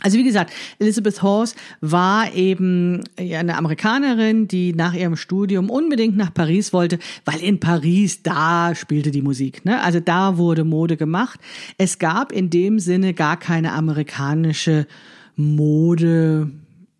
Also 0.00 0.16
wie 0.16 0.24
gesagt, 0.24 0.52
Elizabeth 0.78 1.22
Horse 1.22 1.56
war 1.80 2.32
eben 2.32 3.02
eine 3.16 3.56
Amerikanerin, 3.56 4.46
die 4.46 4.72
nach 4.72 4.94
ihrem 4.94 5.16
Studium 5.16 5.70
unbedingt 5.70 6.16
nach 6.16 6.32
Paris 6.32 6.72
wollte, 6.72 7.00
weil 7.24 7.40
in 7.40 7.58
Paris 7.58 8.22
da 8.22 8.76
spielte 8.76 9.10
die 9.10 9.22
Musik. 9.22 9.64
Ne? 9.64 9.82
Also 9.82 9.98
da 9.98 10.38
wurde 10.38 10.62
Mode 10.62 10.96
gemacht. 10.96 11.40
Es 11.78 11.98
gab 11.98 12.30
in 12.30 12.48
dem 12.48 12.78
Sinne 12.78 13.12
gar 13.12 13.36
keine 13.36 13.72
amerikanische 13.72 14.86
Mode 15.34 16.52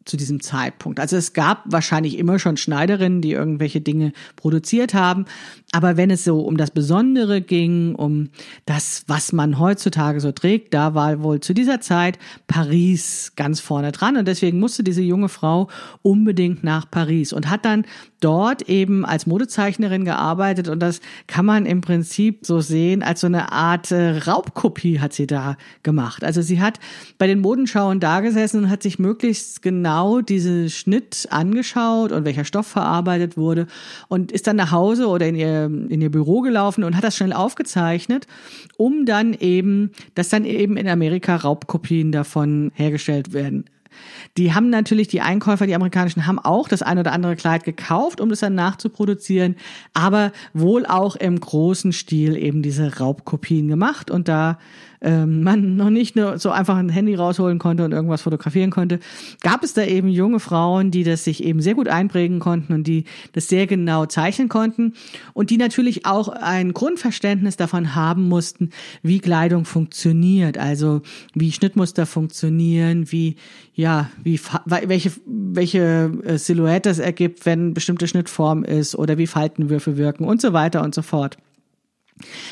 zu 0.09 0.17
diesem 0.17 0.41
Zeitpunkt. 0.41 0.99
Also 0.99 1.17
es 1.17 1.33
gab 1.33 1.63
wahrscheinlich 1.67 2.19
immer 2.19 2.39
schon 2.39 2.57
Schneiderinnen, 2.57 3.21
die 3.21 3.33
irgendwelche 3.33 3.81
Dinge 3.81 4.13
produziert 4.37 4.95
haben. 4.95 5.27
Aber 5.73 5.97
wenn 5.97 6.11
es 6.11 6.25
so 6.25 6.41
um 6.41 6.57
das 6.57 6.71
Besondere 6.71 7.41
ging, 7.41 7.95
um 7.95 8.31
das, 8.65 9.05
was 9.07 9.33
man 9.33 9.59
heutzutage 9.59 10.21
so 10.21 10.33
trägt, 10.33 10.73
da 10.73 10.95
war 10.95 11.23
wohl 11.23 11.41
zu 11.41 11.53
dieser 11.53 11.81
Zeit 11.81 12.19
Paris 12.47 13.33
ganz 13.37 13.61
vorne 13.61 13.93
dran. 13.93 14.17
Und 14.17 14.27
deswegen 14.27 14.59
musste 14.59 14.83
diese 14.83 15.03
junge 15.03 15.29
Frau 15.29 15.69
unbedingt 16.03 16.65
nach 16.65 16.91
Paris 16.91 17.33
und 17.33 17.51
hat 17.51 17.65
dann 17.65 17.85
dort 18.21 18.63
eben 18.63 19.05
als 19.05 19.27
Modezeichnerin 19.27 20.05
gearbeitet. 20.05 20.69
Und 20.69 20.81
das 20.81 21.01
kann 21.27 21.47
man 21.47 21.67
im 21.67 21.81
Prinzip 21.81 22.41
so 22.45 22.61
sehen, 22.61 23.03
als 23.03 23.21
so 23.21 23.27
eine 23.27 23.53
Art 23.53 23.91
äh, 23.91 24.19
Raubkopie 24.19 25.01
hat 25.01 25.13
sie 25.13 25.27
da 25.27 25.57
gemacht. 25.83 26.25
Also 26.25 26.43
sie 26.43 26.61
hat 26.61 26.81
bei 27.19 27.27
den 27.27 27.41
Modenschauen 27.41 28.01
da 28.01 28.21
gesessen 28.21 28.65
und 28.65 28.71
hat 28.71 28.83
sich 28.83 28.99
möglichst 28.99 29.63
genau 29.63 30.21
diese 30.21 30.71
Schnitt 30.71 31.29
angeschaut 31.31 32.13
und 32.13 32.25
welcher 32.25 32.45
Stoff 32.45 32.67
verarbeitet 32.67 33.37
wurde 33.37 33.67
und 34.09 34.33
ist 34.33 34.47
dann 34.47 34.57
nach 34.57 34.73
Hause 34.73 35.09
oder 35.09 35.27
in 35.27 35.35
ihr 35.35 35.65
in 35.67 36.01
ihr 36.01 36.11
Büro 36.11 36.41
gelaufen 36.41 36.85
und 36.85 36.97
hat 36.97 37.05
das 37.05 37.17
schnell 37.17 37.33
aufgezeichnet, 37.33 38.27
um 38.77 39.07
dann 39.07 39.35
eben, 39.35 39.93
dass 40.15 40.29
dann 40.29 40.45
eben 40.45 40.77
in 40.77 40.89
Amerika 40.89 41.37
Raubkopien 41.37 42.13
davon 42.13 42.73
hergestellt 42.75 43.33
werden. 43.33 43.65
Die 44.39 44.55
haben 44.55 44.71
natürlich, 44.71 45.09
die 45.09 45.21
Einkäufer, 45.21 45.67
die 45.67 45.75
amerikanischen, 45.75 46.29
haben 46.29 46.39
auch 46.39 46.69
das 46.69 46.81
ein 46.81 46.97
oder 46.97 47.11
andere 47.11 47.35
Kleid 47.35 47.65
gekauft, 47.65 48.21
um 48.21 48.29
das 48.29 48.39
dann 48.39 48.55
nachzuproduzieren, 48.55 49.57
aber 49.95 50.31
wohl 50.55 50.87
auch 50.87 51.17
im 51.17 51.41
großen 51.41 51.93
Stil 51.93 52.37
eben 52.37 52.63
diese 52.63 52.99
Raubkopien 52.99 53.67
gemacht 53.67 54.13
und 54.13 54.29
da 54.29 54.59
ähm, 55.01 55.43
man 55.43 55.77
noch 55.77 55.91
nicht 55.91 56.17
nur 56.17 56.39
so 56.39 56.51
einfach 56.51 56.77
ein 56.77 56.89
Handy 56.89 57.15
rausholen 57.15 57.59
konnte 57.59 57.85
und 57.85 57.93
irgendwas 57.93 58.23
fotografieren 58.23 58.71
konnte, 58.71 59.01
gab 59.41 59.63
es 59.63 59.75
da 59.75 59.83
eben 59.83 60.09
junge 60.09 60.41
Frauen, 60.41 60.91
die 60.91 61.05
das 61.05 61.25
sich 61.25 61.45
eben 61.45 61.61
sehr 61.61 61.75
gut 61.75 61.89
einprägen 61.89 62.39
konnten 62.39 62.73
und 62.73 62.87
die 62.87 63.05
das 63.33 63.49
sehr 63.49 63.67
genau 63.67 64.07
zeichnen 64.07 64.49
konnten 64.49 64.95
und 65.35 65.51
die 65.51 65.57
natürlich 65.57 66.07
auch 66.07 66.29
ein 66.29 66.73
Grundverständnis 66.73 67.57
davon 67.57 67.95
haben 67.95 68.29
mussten, 68.29 68.71
wie 69.03 69.21
Kleidung 69.21 69.65
funktioniert, 69.65 70.59
also 70.59 71.03
wie 71.35 71.53
Schnittmuster 71.53 72.07
funktionieren, 72.07 73.11
wie 73.11 73.37
ja, 73.75 74.11
welche 74.67 75.13
welche 75.27 76.13
äh, 76.25 76.39
Silhouette 76.39 76.91
es 76.91 76.99
ergibt, 76.99 77.47
wenn 77.47 77.75
bestimmte 77.75 78.07
Schnittform 78.07 78.65
ist 78.65 78.95
oder 78.95 79.19
wie 79.19 79.27
Faltenwürfe 79.27 79.97
wirken 79.97 80.25
und 80.25 80.41
so 80.41 80.53
weiter 80.53 80.83
und 80.83 80.95
so 80.95 81.03
fort. 81.03 81.39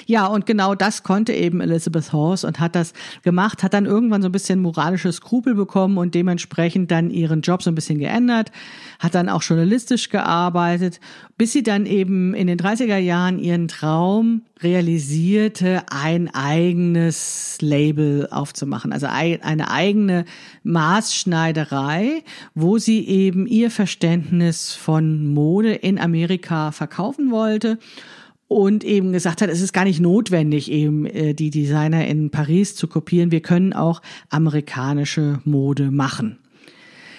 Ja, 0.07 0.27
und 0.27 0.47
genau 0.47 0.75
das 0.75 1.03
konnte 1.03 1.33
eben 1.33 1.61
Elizabeth 1.61 2.13
Horse 2.13 2.47
und 2.47 2.61
hat 2.61 2.75
das 2.75 2.93
gemacht, 3.23 3.63
hat 3.63 3.75
dann 3.75 3.87
irgendwann 3.87 4.23
so 4.23 4.29
ein 4.29 4.33
bisschen 4.33 4.61
moralische 4.61 5.13
Skrupel 5.13 5.55
bekommen 5.55 5.99
und 5.99 6.15
dementsprechend 6.15 6.91
dann 6.91 7.11
ihren 7.11 7.41
Job 7.41 7.63
so 7.63 7.71
ein 7.71 7.75
bisschen 7.75 7.99
geändert, 7.99 8.53
hat 8.99 9.15
dann 9.15 9.29
auch 9.29 9.43
journalistisch 9.43 10.09
gearbeitet, 10.09 11.01
bis 11.37 11.53
sie 11.53 11.63
dann 11.63 11.87
eben 11.87 12.35
in 12.35 12.47
den 12.47 12.59
30er 12.59 12.97
Jahren 12.97 13.39
ihren 13.39 13.69
Traum 13.69 14.43
realisierte, 14.63 15.83
ein 15.91 16.33
eigenes 16.33 17.59
Label 17.61 18.29
aufzumachen, 18.31 18.93
also 18.93 19.07
eine 19.07 19.71
eigene 19.71 20.25
Maßschneiderei, 20.63 22.23
wo 22.55 22.79
sie 22.79 23.07
eben 23.07 23.47
ihr 23.47 23.71
Verständnis 23.71 24.75
von 24.75 25.35
Mode 25.35 25.75
in 25.75 25.99
Amerika 25.99 26.73
verkaufen 26.73 27.31
wollte 27.31 27.79
und 28.49 28.85
eben 28.85 29.13
gesagt 29.13 29.43
hat, 29.43 29.51
es 29.51 29.61
ist 29.61 29.73
gar 29.73 29.85
nicht 29.85 30.01
notwendig, 30.01 30.71
eben 30.71 31.07
äh, 31.07 31.35
die 31.35 31.51
Designer 31.51 32.07
in 32.07 32.31
Paris 32.31 32.77
zu 32.77 32.87
kopieren. 32.87 33.31
Wir 33.31 33.41
können 33.41 33.73
auch 33.73 34.03
amerikanische 34.29 35.41
Mode 35.45 35.91
machen. 35.91 36.39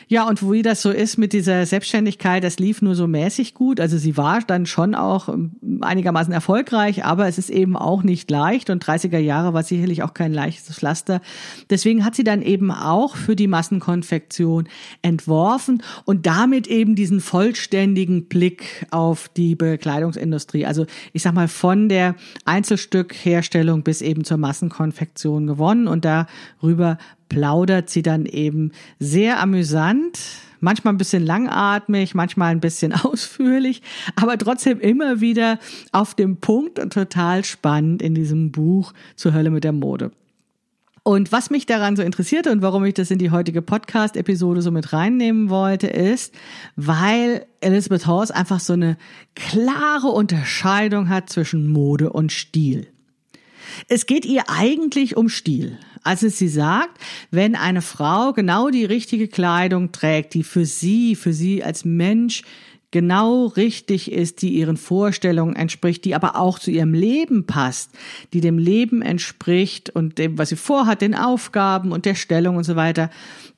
Ja, 0.10 0.26
und 0.26 0.50
wie 0.50 0.62
das 0.62 0.82
so 0.82 0.90
ist 0.90 1.18
mit 1.18 1.34
dieser 1.34 1.66
Selbstständigkeit, 1.66 2.42
das 2.42 2.60
lief 2.60 2.82
nur 2.82 2.96
so 2.96 3.08
mäßig 3.08 3.54
gut. 3.54 3.82
Also 3.82 3.98
sie 3.98 4.16
war 4.16 4.40
dann 4.40 4.66
schon 4.66 4.96
auch 4.96 5.28
ähm, 5.28 5.52
einigermaßen 5.82 6.32
erfolgreich, 6.32 7.04
aber 7.04 7.28
es 7.28 7.38
ist 7.38 7.50
eben 7.50 7.76
auch 7.76 8.04
nicht 8.04 8.32
leicht 8.32 8.70
und 8.70 8.86
30er 8.86 9.18
Jahre 9.18 9.54
war 9.54 9.64
sicherlich 9.64 10.04
auch 10.04 10.14
kein 10.14 10.34
leichtes 10.34 10.78
Pflaster. 10.78 11.20
Deswegen 11.70 12.06
hat 12.06 12.16
sie 12.16 12.24
dann 12.24 12.42
eben 12.42 12.72
auch 12.72 13.18
für 13.18 13.36
die 13.36 13.48
Massenkonfektion 13.48 14.70
entworfen 15.02 15.84
und 16.06 16.26
damit 16.26 16.68
eben 16.68 16.96
diesen 16.96 17.20
vollständigen 17.20 18.28
Blick 18.28 18.88
auf 18.92 19.28
die 19.36 19.56
Bekleidungsindustrie. 19.56 20.66
Also 20.66 20.86
ich 21.12 21.22
sag 21.22 21.34
mal 21.34 21.50
von 21.50 21.90
der 21.90 22.16
Einzelstückherstellung 22.46 23.84
bis 23.84 24.02
eben 24.02 24.24
zur 24.24 24.38
Massenkonfektion 24.38 25.48
gewonnen 25.48 25.90
und 25.90 26.06
darüber 26.06 26.98
plaudert 27.30 27.90
sie 27.90 28.02
dann 28.02 28.26
eben 28.26 28.72
sehr 29.00 29.40
amüsant, 29.40 30.20
manchmal 30.60 30.94
ein 30.94 30.98
bisschen 30.98 31.26
langatmig, 31.26 32.16
manchmal 32.16 32.52
ein 32.52 32.60
bisschen 32.60 32.94
ausführlich, 33.04 33.82
aber 34.16 34.38
trotzdem 34.38 34.80
immer 34.80 35.22
wieder 35.22 35.60
auf 35.92 36.16
dem 36.16 36.38
Punkt 36.38 36.80
und 36.80 36.94
total 36.94 37.44
spannend 37.44 38.02
in 38.02 38.16
diesem 38.16 38.52
Buch 38.52 38.94
zur 39.16 39.34
Hölle 39.34 39.50
mit 39.50 39.64
der 39.64 39.74
Mode. 39.74 40.12
Und 41.08 41.32
was 41.32 41.50
mich 41.50 41.66
daran 41.66 41.96
so 41.96 42.04
interessierte 42.04 42.52
und 42.52 42.62
warum 42.62 42.84
ich 42.84 42.94
das 42.94 43.12
in 43.12 43.18
die 43.18 43.32
heutige 43.32 43.62
Podcast-Episode 43.62 44.62
so 44.62 44.72
mit 44.72 44.92
reinnehmen 44.92 45.50
wollte, 45.50 45.88
ist, 45.88 46.34
weil 46.76 47.46
Elizabeth 47.62 48.08
Horse 48.08 48.36
einfach 48.36 48.60
so 48.60 48.74
eine 48.74 48.98
klare 49.34 50.10
Unterscheidung 50.10 51.08
hat 51.08 51.30
zwischen 51.30 51.70
Mode 51.70 52.12
und 52.12 52.34
Stil. 52.34 52.88
Es 53.88 54.06
geht 54.06 54.26
ihr 54.26 54.44
eigentlich 54.50 55.18
um 55.18 55.30
Stil. 55.30 55.78
Also 56.04 56.30
sie 56.30 56.48
sagt, 56.48 57.00
wenn 57.32 57.56
eine 57.56 57.82
Frau 57.82 58.34
genau 58.34 58.70
die 58.70 58.86
richtige 58.86 59.28
Kleidung 59.28 59.92
trägt, 59.92 60.34
die 60.34 60.44
für 60.44 60.66
sie, 60.66 61.16
für 61.16 61.34
sie 61.34 61.64
als 61.64 61.86
Mensch 61.86 62.44
genau 62.92 63.48
richtig 63.48 64.12
ist, 64.12 64.42
die 64.42 64.50
ihren 64.52 64.78
Vorstellungen 64.78 65.56
entspricht, 65.56 66.06
die 66.06 66.16
aber 66.16 66.38
auch 66.38 66.60
zu 66.60 66.72
ihrem 66.72 66.94
Leben 66.94 67.46
passt, 67.46 67.92
die 68.34 68.42
dem 68.42 68.58
Leben 68.58 69.02
entspricht 69.02 69.90
und 69.90 70.18
dem, 70.18 70.38
was 70.38 70.50
sie 70.50 70.56
vorhat, 70.56 71.02
den 71.02 71.14
Aufgaben 71.16 71.92
und 71.92 72.06
der 72.06 72.16
Stellung 72.16 72.56
und 72.56 72.64
so 72.64 72.76
weiter, 72.76 73.10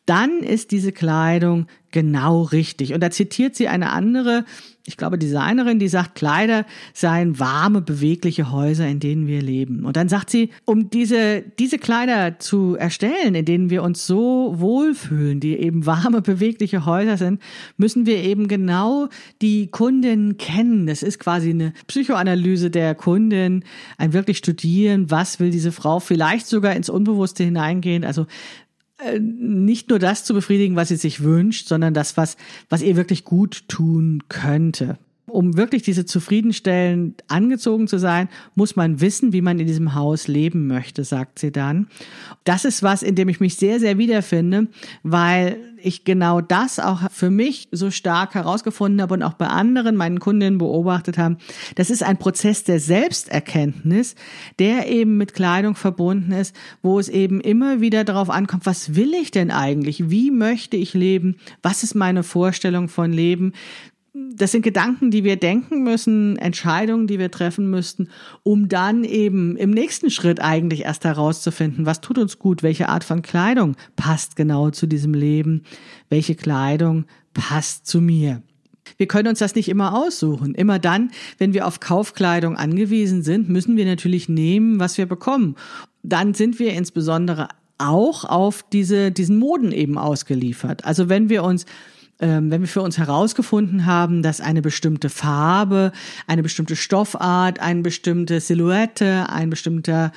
dann 0.05 0.39
ist 0.39 0.71
diese 0.71 0.91
Kleidung 0.91 1.67
genau 1.91 2.41
richtig. 2.41 2.93
Und 2.93 3.01
da 3.01 3.11
zitiert 3.11 3.55
sie 3.55 3.67
eine 3.67 3.91
andere, 3.91 4.45
ich 4.89 4.97
glaube, 4.97 5.19
Designerin, 5.19 5.77
die 5.77 5.87
sagt, 5.87 6.15
Kleider 6.15 6.65
seien 6.93 7.39
warme, 7.39 7.79
bewegliche 7.79 8.51
Häuser, 8.51 8.87
in 8.87 8.99
denen 8.99 9.27
wir 9.27 9.39
leben. 9.39 9.85
Und 9.85 9.95
dann 9.95 10.09
sagt 10.09 10.31
sie, 10.31 10.49
um 10.65 10.89
diese, 10.89 11.43
diese 11.59 11.77
Kleider 11.77 12.39
zu 12.39 12.75
erstellen, 12.75 13.35
in 13.35 13.45
denen 13.45 13.69
wir 13.69 13.83
uns 13.83 14.07
so 14.07 14.55
wohlfühlen, 14.57 15.39
die 15.39 15.55
eben 15.57 15.85
warme, 15.85 16.23
bewegliche 16.23 16.87
Häuser 16.87 17.17
sind, 17.17 17.39
müssen 17.77 18.07
wir 18.07 18.17
eben 18.23 18.47
genau 18.47 19.09
die 19.43 19.67
Kundin 19.67 20.37
kennen. 20.37 20.87
Das 20.87 21.03
ist 21.03 21.19
quasi 21.19 21.51
eine 21.51 21.73
Psychoanalyse 21.85 22.71
der 22.71 22.95
Kundin, 22.95 23.63
ein 23.99 24.13
wirklich 24.13 24.39
studieren, 24.39 25.11
was 25.11 25.39
will 25.39 25.51
diese 25.51 25.71
Frau, 25.71 25.99
vielleicht 25.99 26.47
sogar 26.47 26.75
ins 26.75 26.89
Unbewusste 26.89 27.43
hineingehen. 27.43 28.03
Also 28.03 28.25
nicht 29.19 29.89
nur 29.89 29.99
das 29.99 30.23
zu 30.23 30.33
befriedigen, 30.33 30.75
was 30.75 30.89
sie 30.89 30.95
sich 30.95 31.23
wünscht, 31.23 31.67
sondern 31.67 31.93
das, 31.93 32.17
was, 32.17 32.37
was 32.69 32.81
ihr 32.81 32.95
wirklich 32.95 33.23
gut 33.23 33.67
tun 33.67 34.23
könnte. 34.29 34.97
Um 35.29 35.57
wirklich 35.57 35.83
diese 35.83 36.05
zufriedenstellend 36.05 37.23
angezogen 37.27 37.87
zu 37.87 37.97
sein, 37.97 38.29
muss 38.55 38.75
man 38.75 39.01
wissen, 39.01 39.33
wie 39.33 39.41
man 39.41 39.59
in 39.59 39.67
diesem 39.67 39.95
Haus 39.95 40.27
leben 40.27 40.67
möchte, 40.67 41.03
sagt 41.03 41.39
sie 41.39 41.51
dann. 41.51 41.87
Das 42.43 42.65
ist 42.65 42.83
was, 42.83 43.03
in 43.03 43.15
dem 43.15 43.29
ich 43.29 43.39
mich 43.39 43.55
sehr, 43.55 43.79
sehr 43.79 43.97
wiederfinde, 43.97 44.67
weil 45.03 45.57
ich 45.81 46.03
genau 46.03 46.41
das 46.41 46.79
auch 46.79 47.09
für 47.11 47.29
mich 47.29 47.67
so 47.71 47.91
stark 47.91 48.35
herausgefunden 48.35 49.01
habe 49.01 49.13
und 49.13 49.23
auch 49.23 49.33
bei 49.33 49.47
anderen 49.47 49.95
meinen 49.95 50.19
Kundinnen 50.19 50.57
beobachtet 50.57 51.17
haben. 51.17 51.37
Das 51.75 51.89
ist 51.89 52.03
ein 52.03 52.17
Prozess 52.17 52.63
der 52.63 52.79
Selbsterkenntnis, 52.79 54.15
der 54.59 54.87
eben 54.87 55.17
mit 55.17 55.33
Kleidung 55.33 55.75
verbunden 55.75 56.31
ist, 56.31 56.55
wo 56.81 56.99
es 56.99 57.09
eben 57.09 57.41
immer 57.41 57.81
wieder 57.81 58.03
darauf 58.03 58.29
ankommt, 58.29 58.65
was 58.65 58.95
will 58.95 59.13
ich 59.13 59.31
denn 59.31 59.51
eigentlich? 59.51 60.09
Wie 60.09 60.31
möchte 60.31 60.77
ich 60.77 60.93
leben? 60.93 61.37
Was 61.61 61.83
ist 61.83 61.95
meine 61.95 62.23
Vorstellung 62.23 62.89
von 62.89 63.11
Leben? 63.11 63.53
Das 64.35 64.51
sind 64.51 64.61
Gedanken, 64.61 65.11
die 65.11 65.23
wir 65.23 65.35
denken 65.35 65.83
müssen, 65.83 66.37
Entscheidungen, 66.37 67.07
die 67.07 67.19
wir 67.19 67.31
treffen 67.31 67.69
müssten, 67.69 68.09
um 68.43 68.69
dann 68.69 69.03
eben 69.03 69.57
im 69.57 69.71
nächsten 69.71 70.09
Schritt 70.09 70.41
eigentlich 70.41 70.85
erst 70.85 71.03
herauszufinden, 71.05 71.85
was 71.85 72.01
tut 72.01 72.17
uns 72.17 72.39
gut, 72.39 72.63
welche 72.63 72.89
Art 72.89 73.03
von 73.03 73.21
Kleidung 73.21 73.75
passt 73.95 74.35
genau 74.35 74.69
zu 74.69 74.87
diesem 74.87 75.13
Leben, 75.13 75.63
welche 76.09 76.35
Kleidung 76.35 77.05
passt 77.33 77.87
zu 77.87 78.01
mir. 78.01 78.41
Wir 78.97 79.07
können 79.07 79.27
uns 79.27 79.39
das 79.39 79.55
nicht 79.55 79.69
immer 79.69 79.95
aussuchen. 79.95 80.55
Immer 80.55 80.79
dann, 80.79 81.11
wenn 81.37 81.53
wir 81.53 81.67
auf 81.67 81.79
Kaufkleidung 81.79 82.57
angewiesen 82.57 83.23
sind, 83.23 83.49
müssen 83.49 83.77
wir 83.77 83.85
natürlich 83.85 84.29
nehmen, 84.29 84.79
was 84.79 84.97
wir 84.97 85.05
bekommen. 85.05 85.55
Dann 86.01 86.33
sind 86.33 86.59
wir 86.59 86.73
insbesondere 86.73 87.49
auch 87.77 88.25
auf 88.25 88.63
diese, 88.71 89.11
diesen 89.11 89.37
Moden 89.37 89.71
eben 89.71 89.97
ausgeliefert. 89.97 90.85
Also 90.85 91.09
wenn 91.09 91.29
wir 91.29 91.43
uns 91.43 91.65
wenn 92.19 92.61
wir 92.61 92.67
für 92.67 92.81
uns 92.81 92.97
herausgefunden 92.97 93.85
haben, 93.85 94.21
dass 94.21 94.41
eine 94.41 94.61
bestimmte 94.61 95.09
Farbe, 95.09 95.93
eine 96.27 96.43
bestimmte 96.43 96.75
Stoffart, 96.75 97.59
eine 97.59 97.81
bestimmte 97.81 98.41
Silhouette, 98.41 99.27
ein 99.29 99.49
bestimmter 99.49 100.11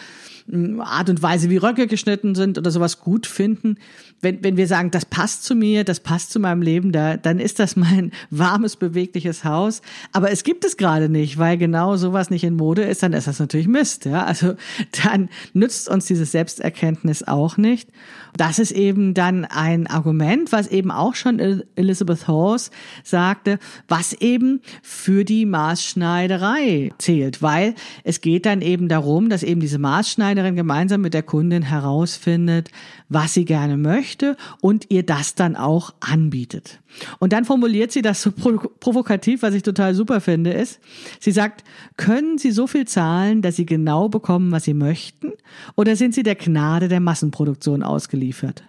Art 0.81 1.09
und 1.09 1.23
Weise, 1.23 1.51
wie 1.51 1.57
Röcke 1.57 1.87
geschnitten 1.87 2.35
sind 2.35 2.59
oder 2.59 2.71
sowas 2.71 3.01
gut 3.01 3.27
finden, 3.27 3.77
wenn, 4.23 4.43
wenn 4.45 4.57
wir 4.57 4.69
sagen, 4.69 4.91
das 4.91 5.05
passt 5.05 5.45
zu 5.45 5.55
mir, 5.55 5.85
das 5.85 6.01
passt 6.01 6.31
zu 6.31 6.39
meinem 6.39 6.63
Leben, 6.63 6.93
da, 6.93 7.17
dann 7.17 7.41
ist 7.41 7.59
das 7.59 7.77
mein 7.77 8.13
warmes, 8.31 8.77
bewegliches 8.77 9.45
Haus. 9.45 9.83
Aber 10.13 10.31
es 10.31 10.45
gibt 10.45 10.65
es 10.65 10.77
gerade 10.77 11.09
nicht, 11.09 11.39
weil 11.39 11.59
genau 11.59 11.97
sowas 11.97 12.31
nicht 12.31 12.45
in 12.45 12.57
Mode 12.57 12.83
ist, 12.83 13.03
dann 13.03 13.13
ist 13.13 13.27
das 13.27 13.41
natürlich 13.41 13.67
Mist. 13.67 14.05
Ja? 14.05 14.25
Also 14.25 14.55
dann 15.05 15.29
nützt 15.53 15.89
uns 15.89 16.07
diese 16.07 16.25
Selbsterkenntnis 16.25 17.25
auch 17.25 17.57
nicht. 17.57 17.89
Das 18.37 18.59
ist 18.59 18.71
eben 18.71 19.13
dann 19.13 19.45
ein 19.45 19.87
Argument, 19.87 20.53
was 20.53 20.69
eben 20.69 20.91
auch 20.91 21.15
schon 21.15 21.39
Elizabeth 21.77 22.29
Horse 22.29 22.71
sagte, 23.05 23.59
was 23.89 24.15
eben 24.15 24.63
für 24.83 25.25
die 25.25 25.45
Maßschneiderei 25.45 26.93
zählt, 26.99 27.43
weil 27.43 27.75
es 28.05 28.21
geht 28.21 28.47
dann 28.47 28.63
eben 28.63 28.89
darum, 28.89 29.29
dass 29.29 29.43
eben 29.43 29.61
diese 29.61 29.79
Maßschneiderin 30.33 30.57
gemeinsam 30.57 31.01
mit 31.03 31.15
der 31.15 31.23
Kundin 31.23 31.63
herausfindet, 31.63 32.71
was 33.09 33.35
sie 33.35 33.45
gerne 33.45 33.77
möchte 33.77 34.37
und 34.61 34.87
ihr 34.91 35.03
das 35.03 35.35
dann 35.35 35.57
auch 35.57 35.93
anbietet. 36.01 36.81
Und 37.19 37.33
dann 37.33 37.45
formuliert 37.45 37.93
sie 37.93 38.03
das 38.03 38.23
so 38.23 38.33
provokativ, 38.33 39.43
was 39.43 39.55
ich 39.55 39.63
total 39.63 39.95
super 39.95 40.21
finde, 40.21 40.53
ist, 40.53 40.81
sie 41.21 41.33
sagt, 41.33 41.65
können 41.97 42.39
Sie 42.39 42.51
so 42.51 42.67
viel 42.67 42.87
zahlen, 42.87 43.43
dass 43.43 43.57
Sie 43.57 43.67
genau 43.67 44.09
bekommen, 44.09 44.51
was 44.53 44.65
Sie 44.65 44.75
möchten? 44.75 45.33
Oder 45.77 45.97
sind 45.97 46.15
Sie 46.15 46.23
der 46.23 46.35
Gnade 46.35 46.89
der 46.89 47.01
Massenproduktion 47.01 47.83
ausgeliefert? 47.83 48.65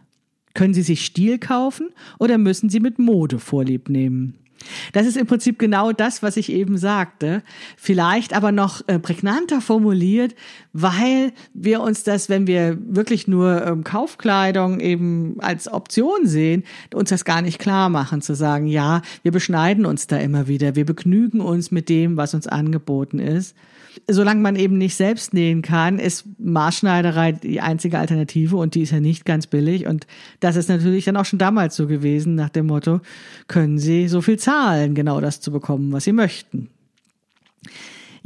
Können 0.54 0.74
Sie 0.74 0.84
sich 0.84 1.06
Stil 1.06 1.40
kaufen 1.40 1.90
oder 2.20 2.38
müssen 2.38 2.70
Sie 2.70 2.80
mit 2.80 3.00
Mode 3.00 3.40
Vorlieb 3.40 3.90
nehmen? 3.90 4.43
Das 4.92 5.06
ist 5.06 5.18
im 5.18 5.28
Prinzip 5.28 5.60
genau 5.60 5.92
das, 5.92 6.24
was 6.24 6.38
ich 6.38 6.52
eben 6.52 6.78
sagte. 6.78 7.44
Vielleicht 7.78 8.34
aber 8.34 8.52
noch 8.52 8.88
äh, 8.88 9.00
prägnanter 9.00 9.62
formuliert, 9.62 10.36
weil 10.74 11.34
wir 11.54 11.82
uns 11.82 12.04
das, 12.04 12.30
wenn 12.30 12.48
wir 12.48 12.78
wirklich 12.88 13.28
nur 13.28 13.66
ähm, 13.66 13.84
Kaufkleidung 13.84 14.80
eben 14.80 15.38
als 15.40 15.72
Option 15.72 16.26
sehen, 16.26 16.64
uns 16.94 17.10
das 17.10 17.26
gar 17.26 17.42
nicht 17.42 17.60
klar 17.60 17.90
machen, 17.90 18.22
zu 18.22 18.36
sagen, 18.36 18.68
ja, 18.68 19.02
wir 19.22 19.32
beschneiden 19.32 19.86
uns 19.86 20.08
da 20.08 20.18
immer 20.18 20.48
wieder, 20.48 20.76
wir 20.76 20.86
begnügen 20.86 21.42
uns 21.42 21.72
mit 21.72 21.90
dem, 21.90 22.18
was 22.18 22.34
uns 22.34 22.48
angeboten 22.48 23.20
ist 23.20 23.56
solange 24.10 24.42
man 24.42 24.56
eben 24.56 24.78
nicht 24.78 24.96
selbst 24.96 25.34
nähen 25.34 25.62
kann, 25.62 26.00
ist 26.00 26.26
Maßschneiderei 26.40 27.34
die 27.34 27.62
einzige 27.62 28.00
Alternative 28.00 28.58
und 28.58 28.76
die 28.76 28.82
ist 28.82 28.92
ja 28.92 29.00
nicht 29.00 29.26
ganz 29.26 29.48
billig. 29.48 29.88
Und 29.88 30.08
das 30.40 30.56
ist 30.56 30.70
natürlich 30.70 31.06
dann 31.06 31.18
auch 31.18 31.26
schon 31.26 31.40
damals 31.40 31.76
so 31.76 31.88
gewesen, 31.88 32.36
nach 32.36 32.50
dem 32.50 32.68
Motto, 32.68 33.02
können 33.48 33.78
Sie 33.78 34.08
so 34.08 34.22
viel 34.22 34.38
zahlen, 34.38 34.96
genau 34.96 35.22
das 35.22 35.42
zu 35.42 35.52
bekommen, 35.52 35.92
was 35.92 36.04
Sie 36.04 36.14
möchten. 36.14 36.70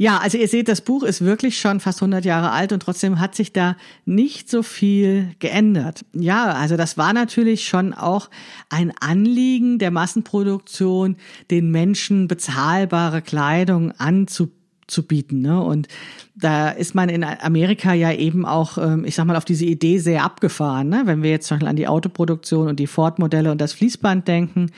Ja, 0.00 0.18
also 0.18 0.38
ihr 0.38 0.46
seht, 0.46 0.68
das 0.68 0.80
Buch 0.80 1.02
ist 1.02 1.22
wirklich 1.22 1.58
schon 1.58 1.80
fast 1.80 2.00
100 2.00 2.24
Jahre 2.24 2.52
alt 2.52 2.72
und 2.72 2.80
trotzdem 2.80 3.18
hat 3.18 3.34
sich 3.34 3.52
da 3.52 3.76
nicht 4.04 4.48
so 4.48 4.62
viel 4.62 5.34
geändert. 5.40 6.04
Ja, 6.12 6.52
also 6.52 6.76
das 6.76 6.96
war 6.96 7.12
natürlich 7.12 7.66
schon 7.66 7.92
auch 7.92 8.30
ein 8.70 8.92
Anliegen 9.00 9.80
der 9.80 9.90
Massenproduktion, 9.90 11.16
den 11.50 11.72
Menschen 11.72 12.28
bezahlbare 12.28 13.22
Kleidung 13.22 13.90
anzubieten 13.90 14.57
zu 14.88 15.06
bieten. 15.06 15.40
Ne? 15.40 15.62
Und 15.62 15.86
da 16.34 16.70
ist 16.70 16.94
man 16.94 17.08
in 17.08 17.22
Amerika 17.22 17.92
ja 17.92 18.12
eben 18.12 18.44
auch, 18.44 18.78
ähm, 18.78 19.04
ich 19.04 19.14
sag 19.14 19.26
mal, 19.26 19.36
auf 19.36 19.44
diese 19.44 19.64
Idee 19.64 19.98
sehr 19.98 20.24
abgefahren. 20.24 20.88
Ne? 20.88 21.02
Wenn 21.04 21.22
wir 21.22 21.30
jetzt 21.30 21.46
zum 21.46 21.56
Beispiel 21.56 21.68
an 21.68 21.76
die 21.76 21.88
Autoproduktion 21.88 22.68
und 22.68 22.80
die 22.80 22.86
Ford-Modelle 22.86 23.52
und 23.52 23.60
das 23.60 23.72
Fließband 23.72 24.26
denken, 24.26 24.72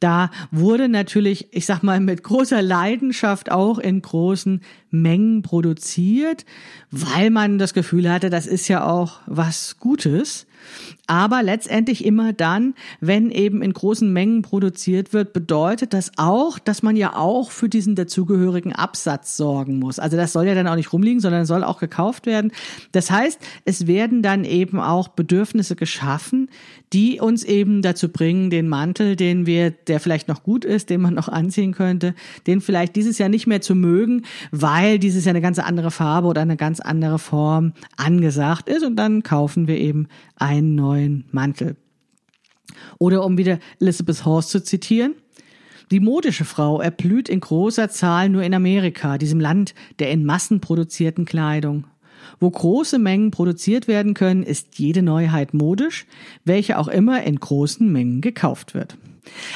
da 0.00 0.30
wurde 0.50 0.88
natürlich, 0.88 1.48
ich 1.52 1.66
sag 1.66 1.82
mal, 1.82 2.00
mit 2.00 2.22
großer 2.22 2.60
Leidenschaft 2.60 3.50
auch 3.50 3.78
in 3.78 4.02
großen 4.02 4.60
Mengen 4.90 5.42
produziert, 5.42 6.44
weil 6.90 7.30
man 7.30 7.58
das 7.58 7.72
Gefühl 7.72 8.10
hatte, 8.10 8.28
das 8.28 8.46
ist 8.46 8.68
ja 8.68 8.86
auch 8.86 9.20
was 9.26 9.78
Gutes. 9.78 10.46
Aber 11.06 11.42
letztendlich 11.42 12.04
immer 12.04 12.32
dann, 12.32 12.74
wenn 13.00 13.30
eben 13.30 13.62
in 13.62 13.72
großen 13.72 14.10
Mengen 14.12 14.42
produziert 14.42 15.12
wird, 15.12 15.32
bedeutet 15.32 15.92
das 15.92 16.12
auch, 16.16 16.58
dass 16.58 16.82
man 16.82 16.96
ja 16.96 17.14
auch 17.14 17.50
für 17.50 17.68
diesen 17.68 17.94
dazugehörigen 17.94 18.72
Absatz 18.72 19.36
sorgen 19.36 19.78
muss. 19.78 19.98
Also 19.98 20.16
das 20.16 20.32
soll 20.32 20.46
ja 20.46 20.54
dann 20.54 20.66
auch 20.66 20.76
nicht 20.76 20.92
rumliegen, 20.92 21.20
sondern 21.20 21.44
soll 21.46 21.64
auch 21.64 21.78
gekauft 21.78 22.26
werden. 22.26 22.52
Das 22.92 23.10
heißt, 23.10 23.38
es 23.64 23.86
werden 23.86 24.22
dann 24.22 24.44
eben 24.44 24.80
auch 24.80 25.08
Bedürfnisse 25.08 25.76
geschaffen, 25.76 26.48
die 26.94 27.20
uns 27.20 27.42
eben 27.42 27.82
dazu 27.82 28.08
bringen, 28.08 28.50
den 28.50 28.68
Mantel, 28.68 29.16
den 29.16 29.46
wir, 29.46 29.72
der 29.72 29.98
vielleicht 29.98 30.28
noch 30.28 30.44
gut 30.44 30.64
ist, 30.64 30.90
den 30.90 31.00
man 31.00 31.14
noch 31.14 31.28
anziehen 31.28 31.72
könnte, 31.72 32.14
den 32.46 32.60
vielleicht 32.60 32.94
dieses 32.94 33.18
Jahr 33.18 33.28
nicht 33.28 33.48
mehr 33.48 33.60
zu 33.60 33.74
mögen, 33.74 34.22
weil 34.52 35.00
dieses 35.00 35.24
Jahr 35.24 35.32
eine 35.34 35.40
ganz 35.40 35.58
andere 35.58 35.90
Farbe 35.90 36.28
oder 36.28 36.42
eine 36.42 36.56
ganz 36.56 36.78
andere 36.78 37.18
Form 37.18 37.72
angesagt 37.96 38.68
ist 38.68 38.84
und 38.84 38.94
dann 38.96 39.24
kaufen 39.24 39.66
wir 39.66 39.76
eben 39.76 40.06
einen 40.54 40.74
neuen 40.74 41.24
Mantel. 41.30 41.76
Oder 42.98 43.24
um 43.24 43.38
wieder 43.38 43.58
Elizabeth 43.80 44.24
Horst 44.24 44.50
zu 44.50 44.62
zitieren, 44.62 45.14
die 45.90 46.00
modische 46.00 46.44
Frau 46.44 46.80
erblüht 46.80 47.28
in 47.28 47.40
großer 47.40 47.90
Zahl 47.90 48.28
nur 48.28 48.42
in 48.42 48.54
Amerika, 48.54 49.18
diesem 49.18 49.40
Land 49.40 49.74
der 49.98 50.10
in 50.10 50.24
Massen 50.24 50.60
produzierten 50.60 51.24
Kleidung. 51.24 51.84
Wo 52.40 52.50
große 52.50 52.98
Mengen 52.98 53.30
produziert 53.30 53.86
werden 53.86 54.14
können, 54.14 54.42
ist 54.42 54.78
jede 54.78 55.02
Neuheit 55.02 55.52
modisch, 55.52 56.06
welche 56.44 56.78
auch 56.78 56.88
immer 56.88 57.22
in 57.22 57.38
großen 57.38 57.90
Mengen 57.90 58.22
gekauft 58.22 58.74
wird. 58.74 58.96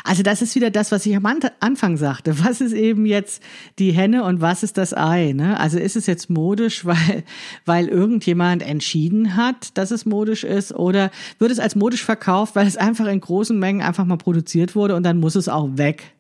Also 0.05 0.23
das 0.23 0.43
ist 0.43 0.55
wieder 0.55 0.71
das, 0.71 0.93
was 0.93 1.07
ich 1.07 1.17
am 1.17 1.27
Anfang 1.61 1.97
sagte. 1.97 2.45
Was 2.45 2.61
ist 2.61 2.73
eben 2.73 3.07
jetzt 3.07 3.43
die 3.79 3.93
Henne 3.93 4.25
und 4.25 4.41
was 4.41 4.63
ist 4.63 4.79
das 4.79 4.97
Ei? 4.97 5.33
Ne? 5.33 5.59
Also 5.59 5.79
ist 5.79 5.97
es 5.97 6.07
jetzt 6.07 6.31
modisch, 6.31 6.85
weil, 6.85 7.25
weil 7.65 7.89
irgendjemand 7.89 8.63
entschieden 8.63 9.37
hat, 9.37 9.77
dass 9.77 9.91
es 9.91 10.07
modisch 10.07 10.45
ist 10.45 10.75
oder 10.75 11.11
wird 11.39 11.51
es 11.51 11.59
als 11.59 11.77
modisch 11.77 12.05
verkauft, 12.05 12.57
weil 12.57 12.67
es 12.67 12.77
einfach 12.77 13.07
in 13.07 13.21
großen 13.21 13.59
Mengen 13.59 13.83
einfach 13.83 14.05
mal 14.05 14.17
produziert 14.17 14.75
wurde 14.75 14.97
und 14.97 15.03
dann 15.03 15.21
muss 15.21 15.35
es 15.35 15.49
auch 15.49 15.69
weg? 15.77 16.18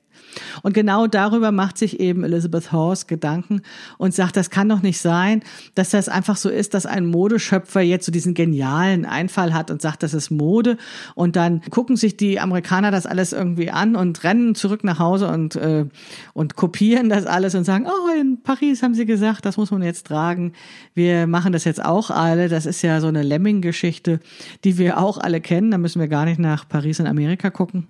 Und 0.62 0.74
genau 0.74 1.07
darüber 1.07 1.52
macht 1.52 1.78
sich 1.78 2.00
eben 2.00 2.24
Elizabeth 2.24 2.72
Horse 2.72 3.07
Gedanken 3.07 3.62
und 3.96 4.14
sagt, 4.14 4.37
das 4.37 4.50
kann 4.50 4.68
doch 4.68 4.83
nicht 4.83 5.00
sein, 5.00 5.42
dass 5.74 5.90
das 5.90 6.09
einfach 6.09 6.37
so 6.37 6.48
ist, 6.48 6.74
dass 6.74 6.87
ein 6.87 7.07
Modeschöpfer 7.07 7.81
jetzt 7.81 8.07
so 8.07 8.12
diesen 8.12 8.35
genialen 8.35 9.04
Einfall 9.04 9.54
hat 9.54 9.70
und 9.70 9.83
sagt, 9.83 10.02
das 10.02 10.14
ist 10.14 10.31
Mode. 10.31 10.76
Und 11.14 11.37
dann 11.37 11.61
gucken 11.70 11.96
sich 11.96 12.16
die 12.16 12.40
Amerikaner 12.40 12.90
das 12.90 13.07
alles 13.07 13.33
irgendwie 13.33 13.70
an 13.70 13.96
und 13.96 14.24
rennen 14.24 14.54
zurück 14.54 14.85
nach 14.85 14.98
Hause 14.98 15.28
und, 15.28 15.57
äh, 15.57 15.87
und 16.35 16.57
kopieren 16.57 17.09
das 17.09 17.26
alles 17.26 17.54
und 17.54 17.64
sagen, 17.64 17.87
oh, 17.87 18.20
in 18.20 18.42
Paris 18.42 18.83
haben 18.83 18.94
sie 18.94 19.07
gesagt, 19.07 19.44
das 19.44 19.57
muss 19.57 19.70
man 19.70 19.83
jetzt 19.83 20.07
tragen. 20.07 20.52
Wir 20.94 21.26
machen 21.26 21.52
das 21.52 21.64
jetzt 21.64 21.85
auch 21.85 22.11
alle. 22.11 22.48
Das 22.48 22.66
ist 22.66 22.83
ja 22.83 23.00
so 23.00 23.09
eine 23.09 23.22
Lemming-Geschichte, 23.22 24.20
die 24.64 24.78
wir 24.78 24.98
auch 24.98 25.18
alle 25.18 25.40
kennen. 25.40 25.70
Da 25.70 25.78
müssen 25.78 26.00
wir 26.00 26.09
gar 26.09 26.24
nicht 26.24 26.38
nach 26.38 26.68
Paris 26.68 26.98
in 26.98 27.07
Amerika 27.07 27.50
gucken. 27.50 27.88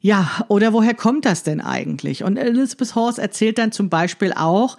Ja, 0.00 0.44
oder 0.48 0.72
woher 0.72 0.94
kommt 0.94 1.24
das 1.24 1.42
denn 1.42 1.60
eigentlich? 1.60 2.22
Und 2.22 2.36
Elizabeth 2.36 2.94
Horst 2.94 3.18
erzählt 3.18 3.58
dann 3.58 3.72
zum 3.72 3.88
Beispiel 3.88 4.32
auch, 4.32 4.76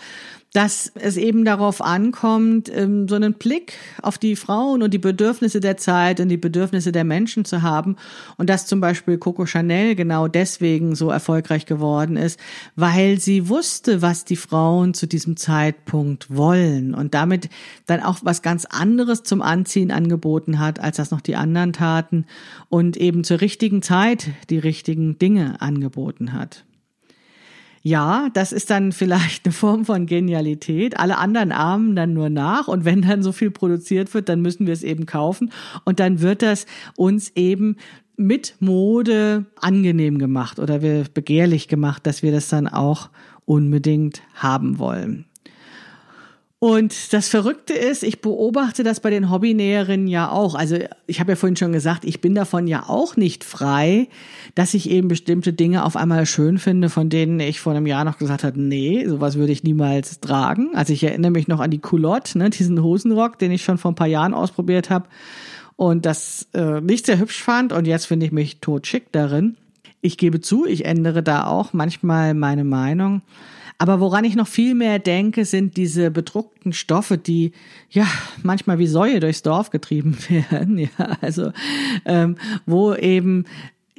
dass 0.54 0.92
es 0.96 1.16
eben 1.16 1.46
darauf 1.46 1.80
ankommt, 1.82 2.72
ähm, 2.74 3.08
so 3.08 3.16
einen 3.16 3.36
Blick 3.36 3.74
auf 4.02 4.18
die 4.18 4.36
Frauen 4.36 4.82
und 4.82 4.94
die 4.94 5.00
Bedürfnisse 5.00 5.60
der 5.60 5.78
Zeit 5.78 6.20
und 6.20 6.30
die 6.30 6.38
Bedürfnisse 6.38 6.92
der 6.92 7.04
Menschen 7.04 7.46
zu 7.46 7.62
haben. 7.62 7.98
Und 8.38 8.50
dass 8.50 8.66
zum 8.66 8.82
Beispiel 8.82 9.20
Coco 9.20 9.46
Chanel 9.46 9.96
genau 9.96 10.28
deswegen 10.28 10.96
so 10.96 11.12
erfolgreich 11.12 11.68
geworden 11.68 12.18
ist, 12.18 12.40
weil 12.76 13.20
sie 13.20 13.48
wusste, 13.48 14.02
was 14.02 14.26
die 14.26 14.36
Frauen 14.36 14.96
zu 14.96 15.08
diesem 15.08 15.38
Zeitpunkt 15.38 16.36
wollen 16.36 16.96
und 16.96 17.14
damit 17.14 17.50
dann 17.86 18.02
auch 18.02 18.18
was 18.24 18.42
ganz 18.42 18.66
anderes 18.66 19.22
zum 19.22 19.44
Anziehen 19.44 19.92
angeboten 19.92 20.58
hat, 20.58 20.80
als 20.80 20.98
das 20.98 21.12
noch 21.12 21.22
die 21.22 21.36
anderen 21.36 21.74
taten 21.74 22.26
und 22.70 22.98
eben 22.98 23.24
zur 23.24 23.42
richtigen 23.42 23.84
Zeit 23.84 24.30
die 24.50 24.60
richtigen 24.60 25.20
Dinge 25.20 25.62
angeboten 25.62 26.34
hat. 26.34 26.66
Ja, 27.90 28.30
das 28.36 28.52
ist 28.52 28.70
dann 28.70 28.92
vielleicht 28.92 29.48
eine 29.48 29.52
Form 29.52 29.84
von 29.84 30.06
Genialität. 30.06 31.00
Alle 31.00 31.18
anderen 31.18 31.52
ahmen 31.52 31.96
dann 31.96 32.14
nur 32.14 32.30
nach 32.30 32.68
und 32.68 32.86
wenn 32.86 33.02
dann 33.02 33.24
so 33.24 33.32
viel 33.32 33.50
produziert 33.50 34.14
wird, 34.14 34.30
dann 34.30 34.44
müssen 34.44 34.68
wir 34.68 34.74
es 34.74 34.84
eben 34.84 35.08
kaufen 35.08 35.52
und 35.86 36.00
dann 36.00 36.22
wird 36.22 36.44
das 36.44 36.68
uns 36.96 37.32
eben 37.36 37.78
mit 38.16 38.54
Mode 38.60 39.48
angenehm 39.60 40.20
gemacht 40.20 40.60
oder 40.60 40.84
wir 40.84 41.06
begehrlich 41.12 41.68
gemacht, 41.68 42.06
dass 42.06 42.22
wir 42.22 42.32
das 42.32 42.48
dann 42.48 42.68
auch 42.68 43.10
unbedingt 43.46 44.22
haben 44.36 44.78
wollen. 44.78 45.26
Und 46.62 47.14
das 47.14 47.30
Verrückte 47.30 47.74
ist, 47.74 48.04
ich 48.04 48.20
beobachte 48.20 48.84
das 48.84 49.00
bei 49.00 49.10
den 49.10 49.32
Hobbynäherinnen 49.32 50.08
ja 50.08 50.30
auch. 50.30 50.56
Also 50.56 50.78
ich 51.08 51.22
habe 51.22 51.32
ja 51.32 51.36
vorhin 51.38 51.56
schon 51.56 51.72
gesagt, 51.72 52.04
ich 52.04 52.20
bin 52.20 52.36
davon 52.36 52.68
ja 52.68 52.84
auch 52.90 53.16
nicht 53.16 53.46
frei, 53.46 54.10
dass 54.56 54.74
ich 54.74 54.90
eben 54.90 55.08
bestimmte 55.08 55.54
Dinge 55.54 55.86
auf 55.86 55.96
einmal 55.96 56.26
schön 56.26 56.58
finde, 56.58 56.90
von 56.90 57.10
denen 57.10 57.40
ich 57.40 57.62
vor 57.62 57.72
einem 57.72 57.88
Jahr 57.88 58.04
noch 58.04 58.18
gesagt 58.18 58.44
habe, 58.44 58.62
nee, 58.62 59.06
sowas 59.08 59.38
würde 59.38 59.54
ich 59.54 59.64
niemals 59.64 60.20
tragen. 60.20 60.72
Also 60.76 60.92
ich 60.92 61.02
erinnere 61.02 61.32
mich 61.32 61.48
noch 61.48 61.62
an 61.62 61.72
die 61.72 61.80
Culotte, 61.80 62.38
ne, 62.38 62.50
diesen 62.50 62.84
Hosenrock, 62.84 63.40
den 63.40 63.54
ich 63.54 63.64
schon 63.64 63.78
vor 63.78 63.92
ein 63.92 63.96
paar 63.96 64.08
Jahren 64.08 64.34
ausprobiert 64.34 64.90
habe 64.90 65.08
und 65.78 66.06
das 66.06 66.50
äh, 66.54 66.82
nicht 66.82 67.06
sehr 67.06 67.20
hübsch 67.20 67.42
fand. 67.42 67.72
Und 67.72 67.88
jetzt 67.88 68.06
finde 68.06 68.26
ich 68.26 68.34
mich 68.34 68.60
tot 68.60 68.86
schick 68.86 69.14
darin. 69.14 69.56
Ich 70.02 70.18
gebe 70.18 70.42
zu, 70.42 70.66
ich 70.66 70.84
ändere 70.84 71.24
da 71.24 71.46
auch 71.46 71.72
manchmal 71.72 72.34
meine 72.34 72.66
Meinung. 72.66 73.22
Aber 73.82 74.02
woran 74.02 74.26
ich 74.26 74.36
noch 74.36 74.48
viel 74.48 74.76
mehr 74.76 75.00
denke, 75.00 75.46
sind 75.46 75.78
diese 75.78 76.12
bedruckten 76.12 76.74
Stoffe, 76.74 77.18
die 77.18 77.54
ja 77.90 78.06
manchmal 78.44 78.78
wie 78.78 78.88
Säue 78.88 79.22
durchs 79.22 79.42
Dorf 79.42 79.70
getrieben 79.70 80.18
werden. 80.30 80.78
Ja, 80.78 81.18
also 81.22 81.52
ähm, 82.06 82.36
wo 82.66 82.94
eben 82.94 83.46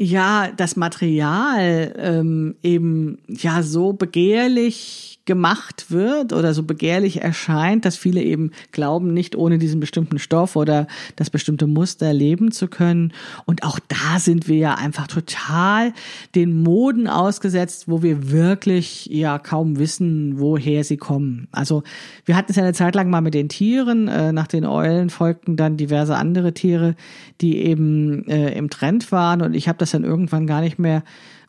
ja 0.03 0.51
das 0.57 0.77
Material 0.77 1.95
ähm, 1.99 2.55
eben 2.63 3.19
ja 3.29 3.63
so 3.63 3.93
begehrlich 3.93 5.11
gemacht 5.27 5.91
wird 5.91 6.33
oder 6.33 6.55
so 6.55 6.63
begehrlich 6.63 7.21
erscheint, 7.21 7.85
dass 7.85 7.97
viele 7.97 8.23
eben 8.23 8.51
glauben, 8.73 9.13
nicht 9.13 9.37
ohne 9.37 9.59
diesen 9.59 9.79
bestimmten 9.79 10.19
Stoff 10.19 10.57
oder 10.57 10.87
das 11.17 11.31
bestimmte 11.31 11.67
Muster 11.67 12.13
leben 12.13 12.51
zu 12.51 12.67
können. 12.67 13.13
Und 13.45 13.63
auch 13.63 13.79
da 13.87 14.19
sind 14.19 14.49
wir 14.49 14.57
ja 14.57 14.75
einfach 14.75 15.07
total 15.07 15.93
den 16.35 16.63
Moden 16.63 17.07
ausgesetzt, 17.07 17.85
wo 17.87 18.03
wir 18.03 18.33
wirklich 18.33 19.07
ja 19.07 19.39
kaum 19.39 19.79
wissen, 19.79 20.41
woher 20.41 20.83
sie 20.83 20.97
kommen. 20.97 21.47
Also 21.53 21.83
wir 22.25 22.37
hatten 22.37 22.51
es 22.51 22.57
ja 22.57 22.65
eine 22.65 22.73
Zeit 22.73 22.95
lang 22.95 23.11
mal 23.11 23.21
mit 23.21 23.35
den 23.35 23.49
Tieren, 23.49 24.09
äh, 24.09 24.33
nach 24.33 24.49
den 24.49 24.65
Eulen 24.65 25.11
folgten 25.11 25.57
dann 25.57 25.77
diverse 25.77 26.17
andere 26.17 26.55
Tiere, 26.55 26.97
die 27.41 27.59
eben 27.59 28.27
äh, 28.27 28.53
im 28.57 28.71
Trend 28.71 29.13
waren 29.13 29.43
und 29.43 29.55
ich 29.55 29.69
habe 29.69 29.79
das 29.79 29.90
dann 29.91 30.05
irgendwann 30.05 30.47
gar 30.47 30.61
nicht 30.61 30.79
mehr 30.79 31.03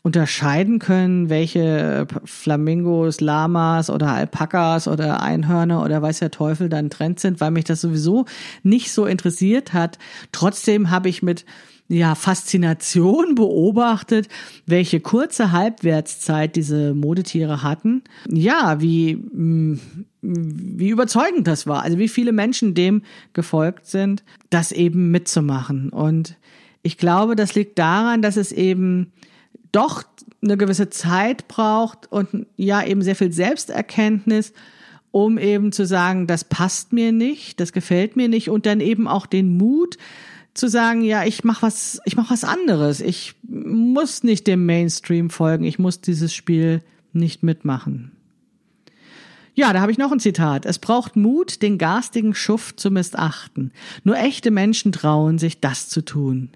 unterscheiden 0.04 0.80
können, 0.80 1.30
welche 1.30 2.08
Flamingos, 2.26 3.22
Lamas 3.22 3.90
oder 3.90 4.08
Alpakas 4.08 4.88
oder 4.88 5.22
Einhörner 5.22 5.84
oder 5.84 6.02
weiß 6.02 6.20
der 6.20 6.32
Teufel 6.32 6.70
dann 6.70 6.90
Trend 6.90 7.20
sind, 7.20 7.40
weil 7.40 7.52
mich 7.52 7.66
das 7.66 7.82
sowieso 7.82 8.26
nicht 8.64 8.92
so 8.92 9.06
interessiert 9.06 9.74
hat. 9.74 10.00
Trotzdem 10.32 10.90
habe 10.90 11.10
ich 11.10 11.22
mit 11.22 11.46
ja, 11.88 12.16
Faszination 12.16 13.36
beobachtet, 13.36 14.28
welche 14.66 15.02
kurze 15.02 15.52
Halbwertszeit 15.52 16.56
diese 16.56 16.94
Modetiere 16.96 17.62
hatten. 17.62 18.04
Ja, 18.28 18.82
wie, 18.82 19.16
mm, 19.16 19.80
wie 20.22 20.90
überzeugend 20.90 21.48
das 21.48 21.68
war. 21.68 21.84
Also 21.84 21.98
wie 21.98 22.08
viele 22.08 22.32
Menschen 22.32 22.74
dem 22.74 23.04
gefolgt 23.34 23.88
sind, 23.88 24.24
das 24.50 24.72
eben 24.72 25.12
mitzumachen. 25.12 25.90
Und 25.90 26.38
ich 26.84 26.98
glaube, 26.98 27.36
das 27.36 27.56
liegt 27.56 27.78
daran, 27.80 28.22
dass 28.22 28.38
es 28.38 28.52
eben 28.52 29.12
doch 29.72 30.04
eine 30.44 30.58
gewisse 30.58 30.90
Zeit 30.90 31.48
braucht 31.48 32.12
und 32.12 32.48
ja 32.58 32.84
eben 32.84 33.02
sehr 33.02 33.16
viel 33.16 33.32
Selbsterkenntnis, 33.32 34.54
um 35.12 35.38
eben 35.38 35.72
zu 35.72 35.86
sagen, 35.86 36.26
das 36.26 36.44
passt 36.44 36.94
mir 36.94 37.12
nicht, 37.12 37.60
das 37.60 37.74
gefällt 37.74 38.16
mir 38.16 38.28
nicht 38.28 38.50
und 38.50 38.66
dann 38.66 38.80
eben 38.80 39.08
auch 39.08 39.26
den 39.26 39.58
Mut 39.58 39.98
zu 40.54 40.68
sagen, 40.68 41.02
ja, 41.02 41.24
ich 41.24 41.44
mach 41.44 41.62
was, 41.62 42.02
ich 42.06 42.18
mach 42.18 42.30
was 42.30 42.44
anderes. 42.44 43.00
Ich 43.00 43.36
muss 43.48 44.24
nicht 44.24 44.48
dem 44.48 44.66
Mainstream 44.66 45.30
folgen, 45.30 45.64
ich 45.64 45.80
muss 45.80 46.02
dieses 46.02 46.34
Spiel 46.34 46.82
nicht 47.14 47.44
mitmachen. 47.44 48.12
Ja, 49.54 49.74
da 49.74 49.82
habe 49.82 49.92
ich 49.92 49.98
noch 49.98 50.12
ein 50.12 50.20
Zitat. 50.20 50.66
Es 50.66 50.80
braucht 50.80 51.16
Mut, 51.16 51.62
den 51.62 51.78
garstigen 51.78 52.34
Schuft 52.34 52.80
zu 52.80 52.90
missachten. 52.90 53.72
Nur 54.04 54.18
echte 54.18 54.50
Menschen 54.50 54.92
trauen 54.92 55.38
sich, 55.38 55.60
das 55.60 55.90
zu 55.90 56.04
tun. 56.04 56.50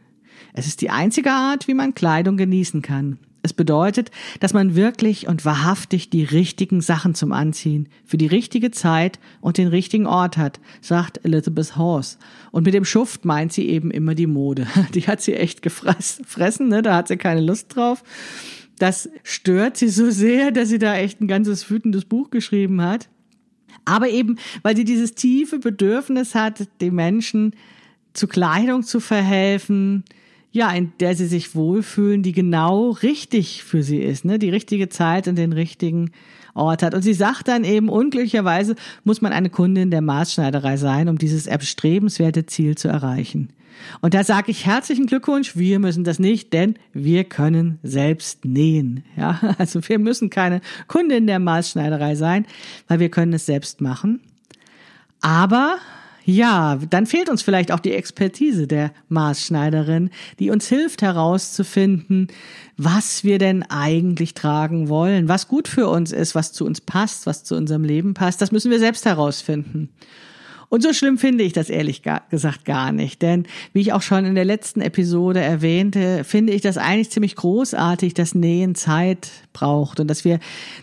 Es 0.58 0.68
ist 0.68 0.80
die 0.80 0.90
einzige 0.90 1.32
Art, 1.32 1.68
wie 1.68 1.74
man 1.74 1.94
Kleidung 1.94 2.38
genießen 2.38 2.82
kann. 2.82 3.20
Es 3.44 3.52
bedeutet, 3.52 4.10
dass 4.40 4.54
man 4.54 4.74
wirklich 4.76 5.28
und 5.28 5.44
wahrhaftig 5.44 6.10
die 6.10 6.24
richtigen 6.24 6.80
Sachen 6.80 7.14
zum 7.14 7.34
Anziehen 7.34 7.90
für 8.06 8.18
die 8.18 8.26
richtige 8.26 8.72
Zeit 8.72 9.20
und 9.42 9.58
den 9.58 9.68
richtigen 9.68 10.08
Ort 10.08 10.38
hat, 10.38 10.62
sagt 10.82 11.24
Elizabeth 11.26 11.76
Horse. 11.76 12.18
Und 12.52 12.66
mit 12.66 12.74
dem 12.74 12.86
Schuft 12.86 13.26
meint 13.26 13.52
sie 13.52 13.68
eben 13.68 13.92
immer 13.92 14.16
die 14.16 14.28
Mode. 14.28 14.66
Die 14.96 15.06
hat 15.06 15.22
sie 15.22 15.36
echt 15.36 15.62
gefressen, 15.62 16.70
ne? 16.70 16.82
da 16.82 16.96
hat 16.96 17.10
sie 17.10 17.18
keine 17.18 17.42
Lust 17.42 17.76
drauf. 17.76 18.02
Das 18.80 19.10
stört 19.24 19.78
sie 19.78 19.90
so 19.90 20.10
sehr, 20.10 20.52
dass 20.52 20.70
sie 20.70 20.80
da 20.80 20.96
echt 20.96 21.22
ein 21.22 21.28
ganzes 21.28 21.70
wütendes 21.70 22.06
Buch 22.06 22.32
geschrieben 22.32 22.82
hat. 22.82 23.10
Aber 23.84 24.10
eben, 24.10 24.38
weil 24.64 24.76
sie 24.76 24.86
dieses 24.86 25.16
tiefe 25.16 25.60
Bedürfnis 25.60 26.34
hat, 26.34 26.68
den 26.82 26.96
Menschen 26.96 27.56
zu 28.14 28.28
Kleidung 28.28 28.84
zu 28.84 29.00
verhelfen, 29.00 30.04
ja, 30.56 30.72
in 30.72 30.94
der 31.02 31.16
sie 31.16 31.28
sich 31.28 31.54
wohlfühlen, 31.54 32.24
die 32.24 32.32
genau 32.32 32.92
richtig 32.92 33.66
für 33.66 33.84
sie 33.84 34.00
ist, 34.00 34.24
ne, 34.24 34.40
die 34.40 34.50
richtige 34.50 34.88
Zeit 34.88 35.28
und 35.28 35.36
den 35.36 35.52
richtigen 35.52 36.12
Ort 36.54 36.82
hat. 36.82 36.94
Und 36.94 37.02
sie 37.02 37.14
sagt 37.14 37.50
dann 37.50 37.66
eben, 37.66 37.90
unglücklicherweise 37.90 38.76
muss 39.04 39.22
man 39.22 39.34
eine 39.34 39.50
Kundin 39.50 39.92
der 39.92 40.00
Maßschneiderei 40.00 40.78
sein, 40.78 41.10
um 41.10 41.18
dieses 41.18 41.46
erstrebenswerte 41.46 42.46
Ziel 42.46 42.76
zu 42.78 42.88
erreichen. 42.88 43.50
Und 44.00 44.14
da 44.14 44.24
sage 44.24 44.50
ich 44.50 44.66
herzlichen 44.66 45.08
Glückwunsch, 45.08 45.58
wir 45.58 45.78
müssen 45.80 46.06
das 46.06 46.20
nicht, 46.20 46.54
denn 46.54 46.76
wir 46.94 47.26
können 47.26 47.78
selbst 47.84 48.46
nähen. 48.46 49.04
Ja, 49.18 49.56
also 49.58 49.82
wir 49.86 50.00
müssen 50.00 50.30
keine 50.30 50.62
Kundin 50.88 51.28
der 51.28 51.40
Maßschneiderei 51.40 52.16
sein, 52.16 52.46
weil 52.88 53.02
wir 53.02 53.10
können 53.10 53.34
es 53.34 53.46
selbst 53.46 53.82
machen. 53.82 54.22
Aber 55.20 55.80
ja, 56.26 56.80
dann 56.90 57.06
fehlt 57.06 57.30
uns 57.30 57.44
vielleicht 57.44 57.72
auch 57.72 57.80
die 57.80 57.94
Expertise 57.94 58.66
der 58.66 58.92
Maßschneiderin, 59.10 60.10
die 60.40 60.50
uns 60.50 60.68
hilft 60.68 61.04
herauszufinden, 61.04 62.28
was 62.78 63.24
wir 63.24 63.38
denn 63.38 63.62
eigentlich 63.64 64.34
tragen 64.34 64.90
wollen, 64.90 65.28
was 65.30 65.48
gut 65.48 65.68
für 65.68 65.88
uns 65.88 66.12
ist, 66.12 66.34
was 66.34 66.52
zu 66.52 66.66
uns 66.66 66.82
passt, 66.82 67.28
was 67.28 67.44
zu 67.44 67.56
unserem 67.56 67.84
Leben 67.84 68.16
passt. 68.16 68.42
Das 68.42 68.52
müssen 68.52 68.72
wir 68.72 68.80
selbst 68.80 69.06
herausfinden. 69.06 69.90
Und 70.70 70.82
so 70.82 70.94
schlimm 70.94 71.20
finde 71.20 71.44
ich 71.44 71.54
das 71.54 71.70
ehrlich 71.70 72.02
gesagt 72.32 72.66
gar 72.66 72.92
nicht. 72.92 73.22
Denn 73.22 73.46
wie 73.74 73.82
ich 73.82 73.94
auch 73.94 74.02
schon 74.02 74.26
in 74.26 74.34
der 74.34 74.46
letzten 74.46 74.82
Episode 74.82 75.40
erwähnte, 75.40 76.24
finde 76.24 76.54
ich 76.54 76.64
das 76.64 76.78
eigentlich 76.78 77.12
ziemlich 77.12 77.36
großartig, 77.36 78.16
dass 78.16 78.34
Nähen 78.34 78.74
Zeit 78.74 79.30
braucht 79.56 80.00
und 80.00 80.08
dass 80.08 80.26
wir 80.26 80.40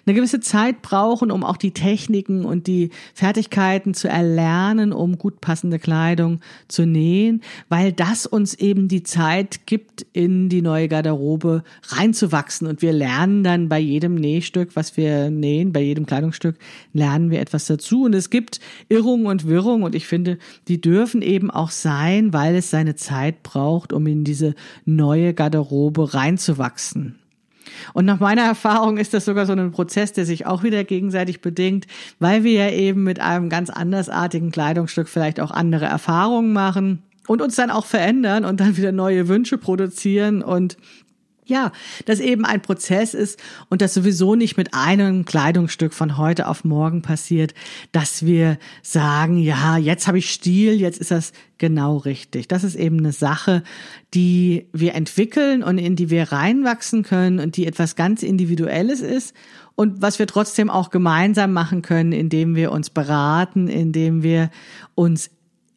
eine 0.06 0.14
gewisse 0.14 0.40
Zeit 0.40 0.82
brauchen, 0.82 1.30
um 1.30 1.44
auch 1.44 1.56
die 1.56 1.72
Techniken 1.72 2.44
und 2.44 2.66
die 2.66 2.90
Fertigkeiten 3.14 3.94
zu 3.94 4.08
erlernen, 4.08 4.92
um 4.92 5.18
gut 5.18 5.40
passende 5.40 5.78
Kleidung 5.78 6.40
zu 6.68 6.86
nähen, 6.86 7.42
weil 7.68 7.92
das 7.92 8.26
uns 8.26 8.54
eben 8.54 8.88
die 8.88 9.02
Zeit 9.02 9.66
gibt, 9.66 10.06
in 10.12 10.48
die 10.48 10.62
neue 10.62 10.88
Garderobe 10.88 11.62
reinzuwachsen. 11.88 12.66
Und 12.66 12.82
wir 12.82 12.92
lernen 12.92 13.44
dann 13.44 13.68
bei 13.68 13.78
jedem 13.78 14.14
Nähstück, 14.14 14.74
was 14.74 14.96
wir 14.96 15.30
nähen, 15.30 15.72
bei 15.72 15.80
jedem 15.80 16.06
Kleidungsstück, 16.06 16.56
lernen 16.94 17.30
wir 17.30 17.40
etwas 17.40 17.66
dazu. 17.66 18.04
Und 18.04 18.14
es 18.14 18.30
gibt 18.30 18.58
Irrungen 18.88 19.26
und 19.26 19.46
Wirrungen 19.46 19.84
und 19.84 19.94
ich 19.94 20.06
finde, 20.06 20.38
die 20.66 20.80
dürfen 20.80 21.20
eben 21.20 21.50
auch 21.50 21.70
sein, 21.70 22.32
weil 22.32 22.56
es 22.56 22.70
seine 22.70 22.96
Zeit 22.96 23.42
braucht, 23.42 23.92
um 23.92 24.06
in 24.06 24.24
diese 24.24 24.54
neue 24.86 25.34
Garderobe 25.34 26.14
reinzuwachsen. 26.14 27.21
Und 27.92 28.04
nach 28.04 28.20
meiner 28.20 28.42
Erfahrung 28.42 28.98
ist 28.98 29.14
das 29.14 29.24
sogar 29.24 29.46
so 29.46 29.52
ein 29.52 29.72
Prozess, 29.72 30.12
der 30.12 30.26
sich 30.26 30.46
auch 30.46 30.62
wieder 30.62 30.84
gegenseitig 30.84 31.40
bedingt, 31.40 31.86
weil 32.18 32.44
wir 32.44 32.52
ja 32.52 32.70
eben 32.70 33.02
mit 33.02 33.20
einem 33.20 33.48
ganz 33.48 33.70
andersartigen 33.70 34.50
Kleidungsstück 34.50 35.08
vielleicht 35.08 35.40
auch 35.40 35.50
andere 35.50 35.86
Erfahrungen 35.86 36.52
machen 36.52 37.02
und 37.26 37.40
uns 37.40 37.56
dann 37.56 37.70
auch 37.70 37.86
verändern 37.86 38.44
und 38.44 38.60
dann 38.60 38.76
wieder 38.76 38.92
neue 38.92 39.28
Wünsche 39.28 39.58
produzieren 39.58 40.42
und 40.42 40.76
ja, 41.44 41.72
dass 42.06 42.20
eben 42.20 42.44
ein 42.44 42.62
Prozess 42.62 43.14
ist 43.14 43.38
und 43.68 43.82
das 43.82 43.94
sowieso 43.94 44.36
nicht 44.36 44.56
mit 44.56 44.74
einem 44.74 45.24
Kleidungsstück 45.24 45.92
von 45.92 46.16
heute 46.16 46.46
auf 46.46 46.64
morgen 46.64 47.02
passiert, 47.02 47.52
dass 47.90 48.24
wir 48.24 48.58
sagen, 48.82 49.38
ja, 49.38 49.76
jetzt 49.76 50.06
habe 50.06 50.18
ich 50.18 50.30
Stil, 50.30 50.74
jetzt 50.74 51.00
ist 51.00 51.10
das 51.10 51.32
genau 51.58 51.96
richtig. 51.96 52.46
Das 52.46 52.62
ist 52.62 52.76
eben 52.76 52.98
eine 52.98 53.12
Sache, 53.12 53.64
die 54.14 54.68
wir 54.72 54.94
entwickeln 54.94 55.62
und 55.64 55.78
in 55.78 55.96
die 55.96 56.10
wir 56.10 56.30
reinwachsen 56.30 57.02
können 57.02 57.40
und 57.40 57.56
die 57.56 57.66
etwas 57.66 57.96
ganz 57.96 58.22
Individuelles 58.22 59.00
ist 59.00 59.34
und 59.74 60.00
was 60.00 60.18
wir 60.18 60.26
trotzdem 60.26 60.70
auch 60.70 60.90
gemeinsam 60.90 61.52
machen 61.52 61.82
können, 61.82 62.12
indem 62.12 62.54
wir 62.54 62.70
uns 62.72 62.90
beraten, 62.90 63.68
indem 63.68 64.22
wir 64.22 64.50
uns 64.94 65.30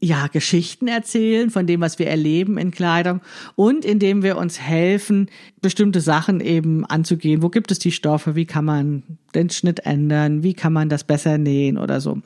ja, 0.06 0.28
Geschichten 0.28 0.88
erzählen 0.88 1.50
von 1.50 1.66
dem, 1.66 1.82
was 1.82 1.98
wir 1.98 2.06
erleben 2.06 2.60
in 2.60 2.70
Kleidung 2.70 3.22
und 3.56 3.84
indem 3.84 4.22
wir 4.22 4.38
uns 4.38 4.62
helfen, 4.62 5.32
bestimmte 5.64 6.00
Sachen 6.00 6.42
eben 6.42 6.86
anzugehen. 6.86 7.42
Wo 7.42 7.50
gibt 7.50 7.72
es 7.72 7.80
die 7.80 7.92
Stoffe? 7.92 8.36
Wie 8.36 8.46
kann 8.46 8.66
man 8.66 9.02
den 9.34 9.50
Schnitt 9.50 9.80
ändern? 9.80 10.44
Wie 10.44 10.54
kann 10.54 10.74
man 10.74 10.90
das 10.90 11.06
besser 11.06 11.40
nähen 11.40 11.80
oder 11.80 12.02
so? 12.02 12.20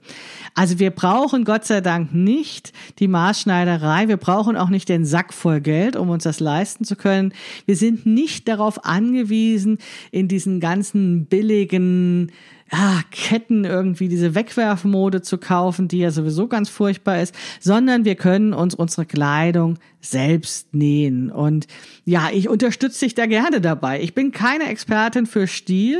Also 0.55 0.77
wir 0.79 0.91
brauchen 0.91 1.45
Gott 1.45 1.63
sei 1.63 1.79
Dank 1.79 2.13
nicht 2.13 2.73
die 2.99 3.07
Maßschneiderei. 3.07 4.09
Wir 4.09 4.17
brauchen 4.17 4.57
auch 4.57 4.69
nicht 4.69 4.89
den 4.89 5.05
Sack 5.05 5.33
voll 5.33 5.61
Geld, 5.61 5.95
um 5.95 6.09
uns 6.09 6.23
das 6.23 6.41
leisten 6.41 6.83
zu 6.83 6.97
können. 6.97 7.33
Wir 7.65 7.77
sind 7.77 8.05
nicht 8.05 8.49
darauf 8.49 8.83
angewiesen, 8.83 9.77
in 10.11 10.27
diesen 10.27 10.59
ganzen 10.59 11.27
billigen 11.27 12.33
ja, 12.71 13.01
Ketten 13.11 13.65
irgendwie 13.65 14.09
diese 14.09 14.35
Wegwerfmode 14.35 15.21
zu 15.21 15.37
kaufen, 15.37 15.87
die 15.87 15.99
ja 15.99 16.11
sowieso 16.11 16.47
ganz 16.47 16.69
furchtbar 16.69 17.21
ist, 17.21 17.33
sondern 17.59 18.05
wir 18.05 18.15
können 18.15 18.53
uns 18.53 18.75
unsere 18.75 19.05
Kleidung 19.05 19.79
selbst 20.01 20.73
nähen. 20.73 21.31
Und 21.31 21.67
ja, 22.05 22.29
ich 22.31 22.47
unterstütze 22.47 23.05
dich 23.05 23.15
da 23.15 23.25
gerne 23.25 23.59
dabei. 23.59 24.01
Ich 24.01 24.13
bin 24.13 24.31
keine 24.31 24.69
Expertin 24.69 25.25
für 25.25 25.47
Stil. 25.47 25.99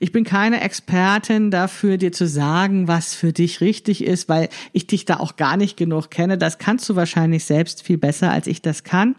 Ich 0.00 0.12
bin 0.12 0.24
keine 0.24 0.60
Expertin 0.60 1.50
dafür, 1.50 1.96
dir 1.96 2.12
zu 2.12 2.26
sagen, 2.26 2.88
was 2.88 3.14
für 3.14 3.32
dich 3.32 3.60
richtig 3.60 4.04
ist, 4.04 4.28
weil 4.28 4.48
ich 4.72 4.86
dich 4.86 5.04
da 5.04 5.16
auch 5.16 5.36
gar 5.36 5.56
nicht 5.56 5.76
genug 5.76 6.10
kenne. 6.10 6.36
Das 6.36 6.58
kannst 6.58 6.88
du 6.88 6.96
wahrscheinlich 6.96 7.44
selbst 7.44 7.82
viel 7.82 7.98
besser, 7.98 8.30
als 8.30 8.46
ich 8.46 8.60
das 8.60 8.84
kann. 8.84 9.16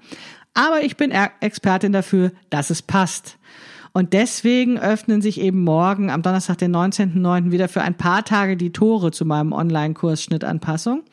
Aber 0.53 0.83
ich 0.83 0.97
bin 0.97 1.11
Expertin 1.39 1.93
dafür, 1.93 2.31
dass 2.51 2.69
es 2.69 2.83
passt. 2.83 3.37
Und 3.93 4.13
deswegen 4.13 4.79
öffnen 4.79 5.21
sich 5.21 5.39
eben 5.39 5.63
morgen 5.63 6.09
am 6.09 6.23
Donnerstag, 6.23 6.57
den 6.57 6.75
19.09. 6.75 7.51
wieder 7.51 7.69
für 7.69 7.83
ein 7.83 7.95
paar 7.95 8.25
Tage 8.25 8.57
die 8.57 8.71
Tore 8.71 9.11
zu 9.11 9.23
meinem 9.23 9.53
Online-Kurs 9.53 10.23
Schnittanpassung. 10.23 11.03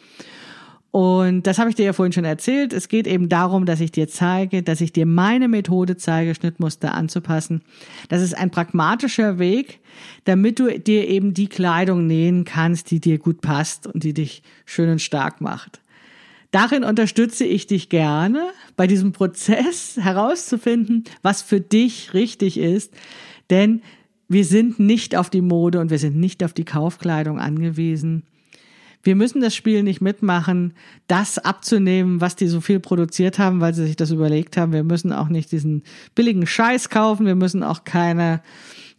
Und 0.90 1.46
das 1.46 1.58
habe 1.58 1.70
ich 1.70 1.76
dir 1.76 1.84
ja 1.84 1.92
vorhin 1.92 2.12
schon 2.12 2.24
erzählt. 2.24 2.72
Es 2.72 2.88
geht 2.88 3.06
eben 3.06 3.28
darum, 3.28 3.64
dass 3.64 3.80
ich 3.80 3.92
dir 3.92 4.08
zeige, 4.08 4.62
dass 4.62 4.80
ich 4.80 4.92
dir 4.92 5.06
meine 5.06 5.46
Methode 5.46 5.96
zeige, 5.96 6.34
Schnittmuster 6.34 6.94
anzupassen. 6.94 7.62
Das 8.08 8.22
ist 8.22 8.36
ein 8.36 8.50
pragmatischer 8.50 9.38
Weg, 9.38 9.80
damit 10.24 10.58
du 10.58 10.80
dir 10.80 11.06
eben 11.06 11.32
die 11.32 11.48
Kleidung 11.48 12.06
nähen 12.06 12.44
kannst, 12.44 12.90
die 12.90 12.98
dir 12.98 13.18
gut 13.18 13.40
passt 13.40 13.86
und 13.86 14.02
die 14.02 14.14
dich 14.14 14.42
schön 14.64 14.90
und 14.90 15.00
stark 15.00 15.40
macht. 15.40 15.80
Darin 16.50 16.82
unterstütze 16.82 17.44
ich 17.44 17.66
dich 17.66 17.88
gerne, 17.88 18.50
bei 18.76 18.86
diesem 18.86 19.12
Prozess 19.12 19.96
herauszufinden, 20.00 21.04
was 21.22 21.42
für 21.42 21.60
dich 21.60 22.12
richtig 22.12 22.58
ist. 22.58 22.92
Denn 23.50 23.82
wir 24.28 24.44
sind 24.44 24.78
nicht 24.78 25.16
auf 25.16 25.30
die 25.30 25.42
Mode 25.42 25.80
und 25.80 25.90
wir 25.90 25.98
sind 25.98 26.16
nicht 26.16 26.42
auf 26.44 26.52
die 26.52 26.64
Kaufkleidung 26.64 27.38
angewiesen. 27.38 28.24
Wir 29.02 29.16
müssen 29.16 29.40
das 29.40 29.54
Spiel 29.54 29.82
nicht 29.82 30.00
mitmachen, 30.00 30.74
das 31.06 31.38
abzunehmen, 31.38 32.20
was 32.20 32.36
die 32.36 32.48
so 32.48 32.60
viel 32.60 32.80
produziert 32.80 33.38
haben, 33.38 33.60
weil 33.60 33.72
sie 33.72 33.86
sich 33.86 33.96
das 33.96 34.10
überlegt 34.10 34.56
haben. 34.56 34.72
Wir 34.72 34.84
müssen 34.84 35.12
auch 35.12 35.28
nicht 35.28 35.52
diesen 35.52 35.82
billigen 36.14 36.46
Scheiß 36.46 36.90
kaufen. 36.90 37.26
Wir 37.26 37.34
müssen 37.34 37.62
auch 37.62 37.84
keine, 37.84 38.42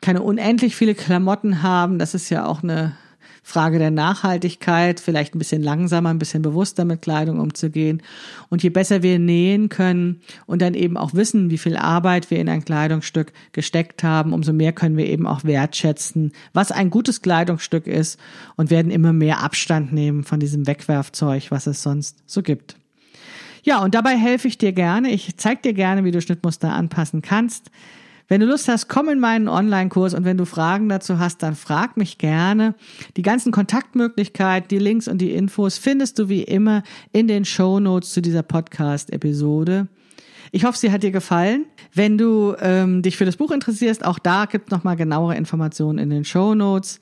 keine 0.02 0.24
unendlich 0.24 0.76
viele 0.76 0.96
Klamotten 0.96 1.62
haben. 1.62 2.00
Das 2.00 2.16
ist 2.16 2.30
ja 2.30 2.46
auch 2.46 2.64
eine 2.64 2.98
Frage 3.44 3.80
der 3.80 3.92
Nachhaltigkeit, 3.92 5.00
vielleicht 5.00 5.36
ein 5.36 5.40
bisschen 5.40 5.64
langsamer, 5.64 6.10
ein 6.10 6.20
bisschen 6.20 6.42
bewusster 6.42 6.86
mit 6.86 7.02
Kleidung 7.02 7.40
umzugehen. 7.40 8.04
Und 8.50 8.62
je 8.62 8.70
besser 8.70 9.02
wir 9.02 9.18
nähen 9.18 9.70
können 9.70 10.22
und 10.46 10.62
dann 10.62 10.74
eben 10.74 10.96
auch 10.96 11.14
wissen, 11.14 11.50
wie 11.50 11.58
viel 11.58 11.76
Arbeit 11.76 12.30
wir 12.30 12.40
in 12.40 12.50
ein 12.50 12.64
Kleidungsstück 12.64 13.34
gesteckt 13.52 14.04
haben, 14.04 14.34
umso 14.34 14.54
mehr 14.54 14.74
können 14.74 14.96
wir 14.96 15.08
eben 15.08 15.26
auch 15.26 15.44
wertschätzen, 15.44 16.34
was 16.54 16.72
ein 16.72 16.92
gutes 16.92 17.22
Kleidungsstück 17.22 17.88
ist 17.88 18.20
und 18.58 18.70
werden 18.70 18.92
immer 18.92 19.12
mehr 19.12 19.42
Abstand 19.42 19.92
nehmen 19.92 20.24
von 20.24 20.40
diesem 20.40 20.68
Wegwerfzeug, 20.68 21.50
was 21.50 21.68
es 21.68 21.82
sonst 21.82 22.20
so 22.28 22.44
gibt. 22.44 22.76
Ja, 23.64 23.84
und 23.84 23.94
dabei 23.94 24.18
helfe 24.18 24.48
ich 24.48 24.58
dir 24.58 24.72
gerne. 24.72 25.12
Ich 25.12 25.38
zeige 25.38 25.62
dir 25.62 25.74
gerne, 25.74 26.04
wie 26.04 26.12
du 26.12 26.22
Schnittmuster 26.22 26.74
anpassen 26.74 27.22
kannst. 27.22 27.70
Wenn 28.32 28.40
du 28.40 28.48
Lust 28.48 28.70
hast, 28.70 28.88
komm 28.88 29.10
in 29.10 29.20
meinen 29.20 29.50
Online-Kurs 29.50 30.14
und 30.14 30.24
wenn 30.24 30.38
du 30.38 30.46
Fragen 30.46 30.88
dazu 30.88 31.20
hast, 31.20 31.44
dann 31.44 31.54
frag 31.54 31.98
mich 31.98 32.18
gerne. 32.18 32.76
Die 33.18 33.24
ganzen 33.24 33.52
Kontaktmöglichkeiten, 33.52 34.70
die 34.70 34.78
Links 34.78 35.10
und 35.10 35.18
die 35.18 35.32
Infos 35.32 35.78
findest 35.78 36.18
du 36.18 36.30
wie 36.30 36.44
immer 36.44 36.84
in 37.12 37.28
den 37.28 37.44
Show 37.44 37.82
Notes 37.82 38.14
zu 38.14 38.22
dieser 38.22 38.42
Podcast-Episode. 38.42 39.90
Ich 40.54 40.64
hoffe, 40.64 40.78
sie 40.78 40.94
hat 40.94 41.04
dir 41.04 41.12
gefallen. 41.12 41.66
Wenn 41.94 42.18
du 42.18 42.56
ähm, 42.62 43.02
dich 43.02 43.18
für 43.18 43.26
das 43.26 43.36
Buch 43.36 43.52
interessierst, 43.52 44.06
auch 44.06 44.18
da 44.18 44.46
gibt 44.46 44.70
es 44.70 44.72
nochmal 44.72 44.96
genauere 44.96 45.36
Informationen 45.36 46.00
in 46.00 46.10
den 46.10 46.24
Show 46.24 46.56
Notes. 46.56 47.02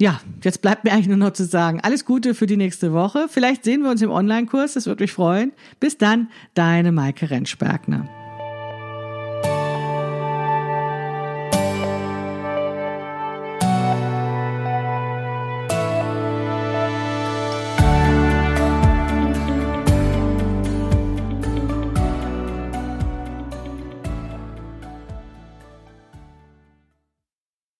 Ja, 0.00 0.20
jetzt 0.42 0.62
bleibt 0.62 0.82
mir 0.82 0.90
eigentlich 0.90 1.06
nur 1.06 1.16
noch 1.16 1.32
zu 1.32 1.44
sagen, 1.44 1.78
alles 1.80 2.04
Gute 2.04 2.34
für 2.34 2.46
die 2.46 2.56
nächste 2.56 2.92
Woche. 2.92 3.28
Vielleicht 3.28 3.62
sehen 3.62 3.84
wir 3.84 3.90
uns 3.92 4.02
im 4.02 4.10
Online-Kurs, 4.10 4.74
das 4.74 4.86
würde 4.86 5.04
mich 5.04 5.12
freuen. 5.12 5.52
Bis 5.78 5.96
dann, 5.96 6.28
deine 6.54 6.90
Maike 6.90 7.30
Rentschbergner. 7.30 8.19